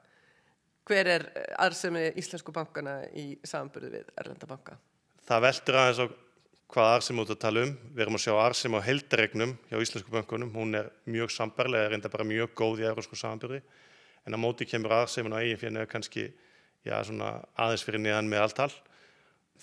Hver 0.88 1.10
er 1.12 1.26
arðsemi 1.60 2.06
Íslensku 2.20 2.54
bankana 2.56 3.02
í 3.12 3.34
samanbyrðu 3.44 3.92
við 3.92 4.14
Erlendabanka? 4.22 4.78
Það 5.28 5.44
veldur 5.44 5.80
aðeins 5.82 6.00
á 6.00 6.08
hvað 6.72 6.94
arðsemi 6.94 7.24
út 7.24 7.34
að 7.34 7.42
tala 7.44 7.64
um. 7.68 7.74
Við 7.94 8.04
erum 8.06 8.18
að 8.18 8.24
sjá 8.24 8.34
arðsemi 8.40 8.80
á 8.80 8.88
heldaregnum 8.88 9.54
hjá 9.70 9.78
Íslensku 9.84 10.14
bankunum. 10.14 10.54
Hún 10.56 10.80
er 10.80 10.90
mjög 11.08 11.34
sambarlega, 11.36 11.88
er 11.88 11.96
reynda 11.96 12.12
bara 12.12 12.28
mjög 12.28 12.56
góð 12.60 12.84
í 12.84 12.88
eurósku 12.88 13.20
samanbyrði. 13.20 13.62
En 14.28 14.36
á 14.36 14.40
móti 14.40 14.68
kemur 14.68 14.96
arðsemin 14.96 15.36
á 15.36 15.40
eigin 15.40 15.60
fyrir 15.60 15.88
kannski 15.92 16.30
já, 16.88 17.00
aðeins 17.00 17.86
fyrir 17.88 18.04
neðan 18.04 18.32
með 18.32 18.48
alltal. 18.48 18.72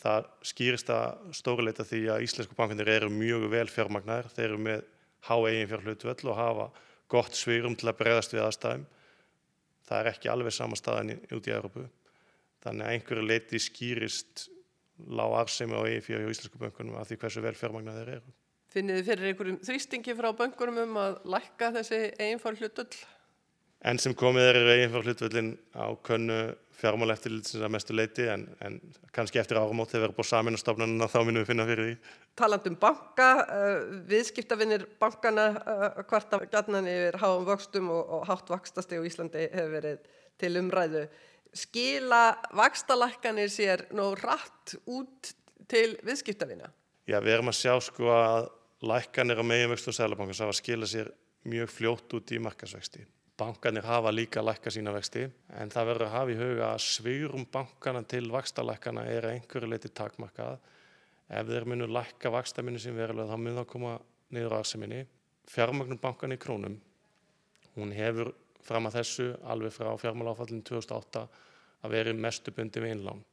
Það 0.00 0.28
skýrist 0.50 0.88
að 0.90 1.34
stórileita 1.36 1.86
því 1.86 2.00
að 2.12 2.24
Íslensku 2.26 2.56
bankanir 2.58 2.90
eru 2.96 3.10
mjög 3.12 3.46
vel 3.52 3.68
fjármagnar, 3.70 4.28
þeir 4.34 4.48
eru 4.48 4.62
með 4.64 4.88
há 5.24 5.34
eigin 5.48 5.70
fjárhlutvöll 5.70 6.30
og 6.30 6.38
hafa 6.38 6.68
gott 7.12 7.36
svýrum 7.36 7.76
til 7.78 7.90
að 7.90 7.98
bregðast 8.00 8.34
við 8.34 8.44
aðstæðum. 8.46 8.86
Það 9.84 10.00
er 10.00 10.10
ekki 10.14 10.32
alveg 10.32 10.56
sama 10.56 10.78
staðan 10.80 11.14
út 11.36 11.48
í 11.48 11.54
Európu. 11.54 11.84
Þannig 12.64 12.86
að 12.86 12.94
einhverju 12.94 13.26
leiti 13.28 13.60
skýrist 13.60 14.46
lág 15.10 15.34
arsemi 15.42 15.76
á 15.76 15.84
eigin 15.84 16.04
fjár 16.06 16.22
hjá 16.22 16.32
Íslensku 16.32 16.60
bankunum 16.60 16.96
af 17.00 17.10
því 17.10 17.20
hversu 17.20 17.42
vel 17.44 17.56
fjármagnar 17.58 17.98
þeir 18.00 18.12
eru. 18.18 18.34
Finnir 18.74 19.00
þið 19.00 19.10
fyrir 19.10 19.30
einhverjum 19.30 19.58
þrýstingi 19.66 20.16
frá 20.18 20.30
bankunum 20.38 20.80
um 20.86 21.00
að 21.02 21.18
lækka 21.34 21.70
þessi 21.78 22.00
eigin 22.16 22.42
fjárhlutvöll? 22.42 23.02
Enn 23.84 24.00
sem 24.00 24.14
komið 24.16 24.48
er 24.48 24.60
eigin 24.72 24.94
fjárhlutvöllin 24.94 25.50
á 25.76 25.86
könnu 26.06 26.38
fjármála 26.78 27.14
eftirlitsins 27.14 27.62
að 27.62 27.74
mestu 27.74 27.94
leiti 27.94 28.26
en, 28.30 28.46
en 28.64 28.78
kannski 29.14 29.38
eftir 29.40 29.60
áramót 29.60 29.92
þegar 29.92 30.00
við 30.00 30.08
erum 30.08 30.18
búið 30.18 30.30
samin 30.30 30.58
á 30.58 30.62
stofnununa 30.62 31.10
þá 32.34 32.46
minnum 32.46 32.60
við 32.60 32.64
finna 32.64 32.64
fyrir 32.64 32.64
því. 32.64 32.64
Taland 32.64 32.66
um 32.66 32.76
banka, 32.76 33.46
uh, 33.46 34.02
viðskiptavinnir 34.08 34.86
bankana 34.98 35.46
uh, 35.54 36.02
hvarta 36.08 36.40
gætnan 36.50 36.86
yfir 36.86 37.18
háum 37.22 37.46
vöxtum 37.46 37.90
og, 37.90 38.08
og 38.10 38.26
hátt 38.28 38.50
vakstasti 38.50 38.98
og 38.98 39.06
Íslandi 39.06 39.48
hefur 39.52 39.72
verið 39.72 39.98
til 40.38 40.56
umræðu. 40.58 41.08
Skila 41.54 42.34
vakstalækkanir 42.52 43.48
sér 43.48 43.86
nóg 43.94 44.18
rætt 44.18 44.74
út 44.86 45.34
til 45.68 45.96
viðskiptavina? 46.02 46.70
Já, 47.06 47.20
við 47.20 47.36
erum 47.36 47.52
að 47.52 47.60
sjá 47.60 47.80
sko 47.80 48.10
að 48.10 48.50
lækkanir 48.82 49.38
á 49.38 49.44
meginvöxtu 49.44 49.92
og 49.92 49.94
sælabankas 49.94 50.42
hafa 50.42 50.52
skila 50.56 50.86
sér 50.86 51.12
mjög 51.44 51.70
fljótt 51.70 52.14
út 52.16 52.32
í 52.32 52.40
markasvexti. 52.42 53.04
Bankanir 53.38 53.84
hafa 53.86 54.12
líka 54.14 54.42
lækka 54.42 54.70
sína 54.70 54.92
vexti 54.94 55.24
en 55.58 55.70
það 55.70 55.88
verður 55.88 56.06
að 56.06 56.14
hafa 56.14 56.32
í 56.32 56.38
huga 56.38 56.68
að 56.72 56.84
svýrum 56.84 57.46
bankana 57.50 58.02
til 58.06 58.30
vakstalækana 58.30 59.06
er 59.10 59.26
einhverju 59.32 59.70
leiti 59.70 59.90
takmarkað. 59.90 60.58
Ef 61.28 61.48
þeir 61.48 61.66
munu 61.68 61.88
lækka 61.88 62.32
vakstaminni 62.32 62.80
sem 62.82 62.96
verulega 62.96 63.32
þá 63.32 63.40
mun 63.40 63.58
það 63.58 63.68
koma 63.70 63.92
niður 64.34 64.56
á 64.56 64.60
arseminni. 64.60 65.04
Fjármagnum 65.48 66.00
bankan 66.00 66.32
í 66.32 66.40
krónum, 66.40 66.78
hún 67.76 67.92
hefur 67.96 68.32
fram 68.64 68.88
að 68.88 68.98
þessu 69.00 69.28
alveg 69.52 69.74
frá 69.76 69.90
fjármáláfallinu 70.00 70.64
2008 70.64 71.24
að 71.84 71.96
veri 71.96 72.14
mestu 72.16 72.52
bundi 72.56 72.80
við 72.80 72.96
innlán. 72.96 73.24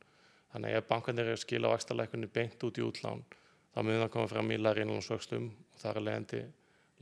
Þannig 0.51 0.73
að 0.73 0.81
ef 0.81 0.87
bankanir 0.89 1.31
er 1.31 1.37
að 1.37 1.43
skila 1.45 1.71
vakstalækunni 1.71 2.27
beint 2.27 2.63
út 2.67 2.79
í 2.79 2.83
útlán 2.83 3.23
þá 3.71 3.81
mun 3.81 4.01
það 4.01 4.13
koma 4.15 4.31
fram 4.31 4.51
í 4.51 4.59
læri 4.59 4.83
innlánsvöxtum 4.83 5.51
og 5.51 5.83
þar 5.83 6.01
er 6.01 6.07
leiðandi 6.07 6.41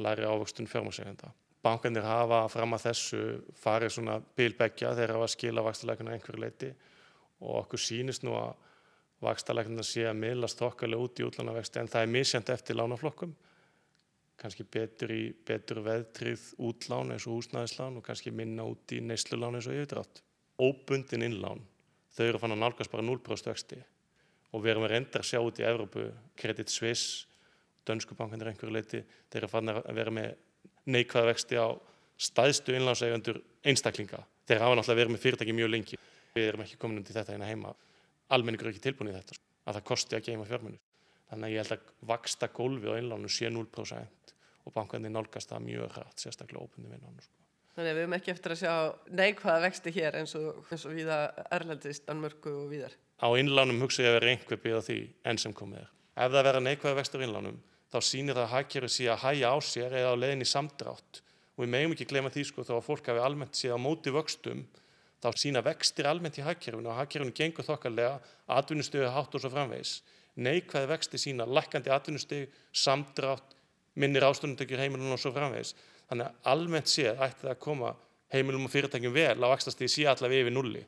læri 0.06 0.28
ávöxtun 0.30 0.70
fjármásegenda 0.70 1.34
bankanir 1.64 2.06
hafa 2.08 2.46
fram 2.52 2.76
að 2.76 2.86
þessu 2.88 3.22
farið 3.60 3.96
svona 3.96 4.18
bilbeggja 4.38 4.94
þegar 4.96 5.18
hafa 5.18 5.32
skila 5.34 5.64
vakstarleikuna 5.66 6.16
einhverju 6.16 6.44
leiti 6.44 6.70
og 7.44 7.64
okkur 7.64 7.82
sínist 7.84 8.24
nú 8.24 8.36
að 8.40 8.54
vakstarleikuna 9.24 9.84
sé 9.84 10.06
að 10.08 10.20
miðlast 10.22 10.60
þokkarlega 10.62 11.06
út 11.06 11.20
í 11.20 11.26
útlánavexti 11.28 11.82
en 11.82 11.92
það 11.92 12.06
er 12.06 12.12
misjant 12.14 12.52
eftir 12.54 12.78
lánaflokkum 12.80 13.36
kannski 14.40 14.64
betur 14.64 15.12
í 15.12 15.24
betur 15.46 15.82
veðtrið 15.84 16.44
útlán 16.70 17.12
eins 17.14 17.28
og 17.28 17.40
húsnæðislán 17.40 18.00
og 18.00 18.06
kannski 18.06 18.32
minna 18.32 18.66
út 18.68 18.94
í 18.96 19.02
neyslulán 19.04 19.58
eins 19.60 19.68
og 19.68 19.76
yfirdrátt. 19.76 20.22
Óbundin 20.60 21.26
innlán, 21.28 21.60
þau 22.16 22.26
eru 22.26 22.42
fann 22.42 22.56
að 22.56 22.62
nálgast 22.64 22.92
bara 22.92 23.06
0% 23.06 23.52
vexti 23.52 23.80
og 24.50 24.64
við 24.64 24.74
erum 24.74 24.86
að 24.88 24.94
reynda 24.96 25.20
að 25.20 25.28
sjá 25.30 25.42
út 25.44 25.60
í 25.60 25.66
Evrópu, 25.68 26.08
Credit 26.40 26.72
Suisse, 26.72 27.28
Dönsku 27.86 28.16
bankanir 28.18 28.50
einhverju 28.50 28.74
leiti, 28.74 29.04
þeir 29.30 29.44
eru 29.44 29.52
fann 29.52 29.72
að 29.72 29.84
vera 29.98 30.14
með 30.14 30.32
neikvæða 30.90 31.30
vexti 31.30 31.60
á 31.60 31.68
staðstu 32.20 32.76
innlánseigandur 32.76 33.40
einstaklinga. 33.66 34.24
Þeir 34.50 34.64
hafa 34.64 34.80
náttúrulega 34.80 35.00
verið 35.00 35.14
með 35.14 35.24
fyrirtæki 35.24 35.56
mjög 35.56 35.72
lengi. 35.74 36.00
Við 36.36 36.48
erum 36.50 36.64
ekki 36.66 36.80
komin 36.82 37.00
undir 37.02 37.16
þetta 37.16 37.36
hérna 37.36 37.50
heima. 37.50 37.74
Almenningur 38.36 38.70
er 38.70 38.76
ekki 38.76 38.86
tilbúin 38.86 39.12
í 39.12 39.16
þetta, 39.16 39.40
að 39.66 39.80
það 39.80 39.88
kosti 39.90 40.18
að 40.18 40.26
geima 40.30 40.48
fjármunni. 40.50 40.80
Þannig 41.30 41.48
að 41.48 41.54
ég 41.54 41.64
held 41.64 41.76
að 41.76 41.92
vaksta 42.10 42.50
gólfi 42.54 42.90
á 42.90 42.94
innlánu 43.00 43.30
sé 43.32 43.52
0% 43.54 44.34
og 44.66 44.74
bankandi 44.76 45.12
nálgast 45.14 45.52
það 45.52 45.66
mjög 45.66 45.94
hrætt, 45.98 46.18
sérstaklega 46.22 46.64
óbundi 46.66 46.92
við 46.92 47.04
nánu. 47.04 47.26
Sko. 47.26 47.36
Þannig 47.76 47.92
að 47.92 47.98
við 47.98 48.04
höfum 48.04 48.16
ekki 48.18 48.32
eftir 48.34 48.54
að 48.54 48.60
sjá 48.60 48.74
neikvæða 49.20 49.64
vexti 49.64 49.94
hér 49.96 50.18
eins 50.20 50.36
og, 50.36 50.62
eins 50.70 50.86
og 50.90 50.96
viða 50.98 51.20
Erlendist, 51.56 52.06
Danmörku 52.10 52.54
og 52.64 52.68
viðar. 52.74 52.96
Á 53.24 53.28
innlánum 53.40 53.82
hugsa 53.86 54.04
ég 54.04 54.12
að 54.12 54.18
vera 54.18 54.34
einhver 54.34 54.62
byggða 54.64 54.82
því 54.90 55.00
enn 55.32 55.42
sem 55.42 55.56
komið 55.56 55.84
er. 55.84 55.92
Ef 56.20 56.34
það 56.34 56.48
vera 56.50 56.64
neikvæða 56.66 57.00
vextur 57.00 57.24
innlánum 57.24 57.60
þá 57.90 58.00
sýnir 58.06 58.38
það 58.38 58.46
að 58.46 58.54
hagkerfið 58.54 58.94
sé 58.94 59.08
að 59.10 59.24
hæja 59.24 59.54
á 59.54 59.58
sér 59.66 59.96
eða 60.02 60.12
á 60.14 60.22
leðinni 60.22 60.48
samdrátt 60.50 61.22
og 61.56 61.64
við 61.64 61.72
meðum 61.74 61.96
ekki 61.96 62.10
glema 62.10 62.32
því 62.34 62.44
sko 62.50 62.66
þá 62.68 62.74
að 62.78 62.86
fólk 62.86 63.10
hafi 63.10 63.24
almennt 63.24 63.58
séð 63.58 63.76
á 63.76 63.80
móti 63.82 64.14
vöxtum 64.14 64.66
þá 65.24 65.30
sína 65.36 65.64
vextir 65.66 66.08
almennt 66.10 66.40
í 66.40 66.46
hagkerfinu 66.46 66.92
og 66.92 67.00
hagkerfinu 67.00 67.36
gengur 67.36 67.68
þokkarlega 67.68 68.20
atvinnustöðu 68.60 69.12
hátt 69.16 69.36
og 69.36 69.44
svo 69.44 69.52
framvegs 69.54 70.00
neikvæði 70.40 70.92
vexti 70.94 71.20
sína 71.20 71.48
lækandi 71.48 71.92
atvinnustöðu, 71.92 72.48
samdrátt 72.72 73.58
minnir 74.00 74.24
ástönduntökjur 74.28 74.80
heimilunum 74.80 75.18
og 75.18 75.22
svo 75.22 75.34
framvegs 75.36 75.74
þannig 76.10 76.30
að 76.30 76.54
almennt 76.54 76.92
séð 76.92 77.20
ætti 77.20 77.44
það 77.44 77.52
að 77.56 77.60
koma 77.66 77.92
heimilum 78.34 78.70
og 78.70 78.74
fyrirtækjum 78.74 79.14
vel 79.16 79.44
á 79.44 79.48
axtastíði 79.52 79.92
sí 79.92 80.08
allavega 80.08 80.46
yfir 80.46 80.56
nulli 80.56 80.86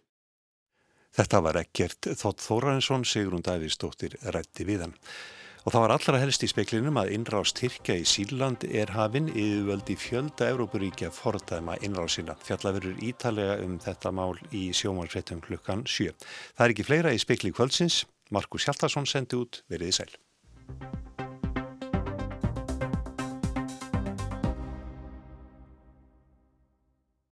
Þetta 1.12 1.42
var 1.44 1.58
ekkert 1.60 2.08
Þótt 2.16 2.40
Þórarinsson, 2.40 3.04
Sigrun 3.04 3.44
Davíðsdóttir 3.44 4.14
rætti 4.32 4.64
við 4.64 4.86
hann. 4.86 4.94
Og 5.62 5.70
það 5.70 5.84
var 5.84 5.92
allra 5.94 6.20
helst 6.24 6.42
í 6.42 6.48
speklinum 6.50 6.96
að 6.98 7.12
innrást 7.14 7.60
Tyrkja 7.60 8.00
í 8.02 8.06
Sýrland 8.10 8.64
er 8.66 8.90
hafinn 8.96 9.28
yfirvöldi 9.30 9.94
fjölda 9.94 10.48
Európaríkja 10.50 11.12
fordæma 11.14 11.76
innrásina. 11.86 12.34
Fjallaverur 12.42 12.98
ítalega 13.06 13.60
um 13.62 13.78
þetta 13.84 14.10
mál 14.10 14.34
í 14.50 14.72
sjómanfréttum 14.74 15.44
klukkan 15.46 15.86
7. 15.86 16.16
Það 16.58 16.66
er 16.66 16.74
ekki 16.74 16.88
fleira 16.88 17.14
í 17.14 17.22
spekli 17.22 17.54
kvöldsins. 17.54 18.08
Markus 18.34 18.66
Hjaltarsson 18.66 19.06
sendi 19.06 19.38
út 19.38 19.62
veriði 19.70 20.00
sæl. 20.02 20.18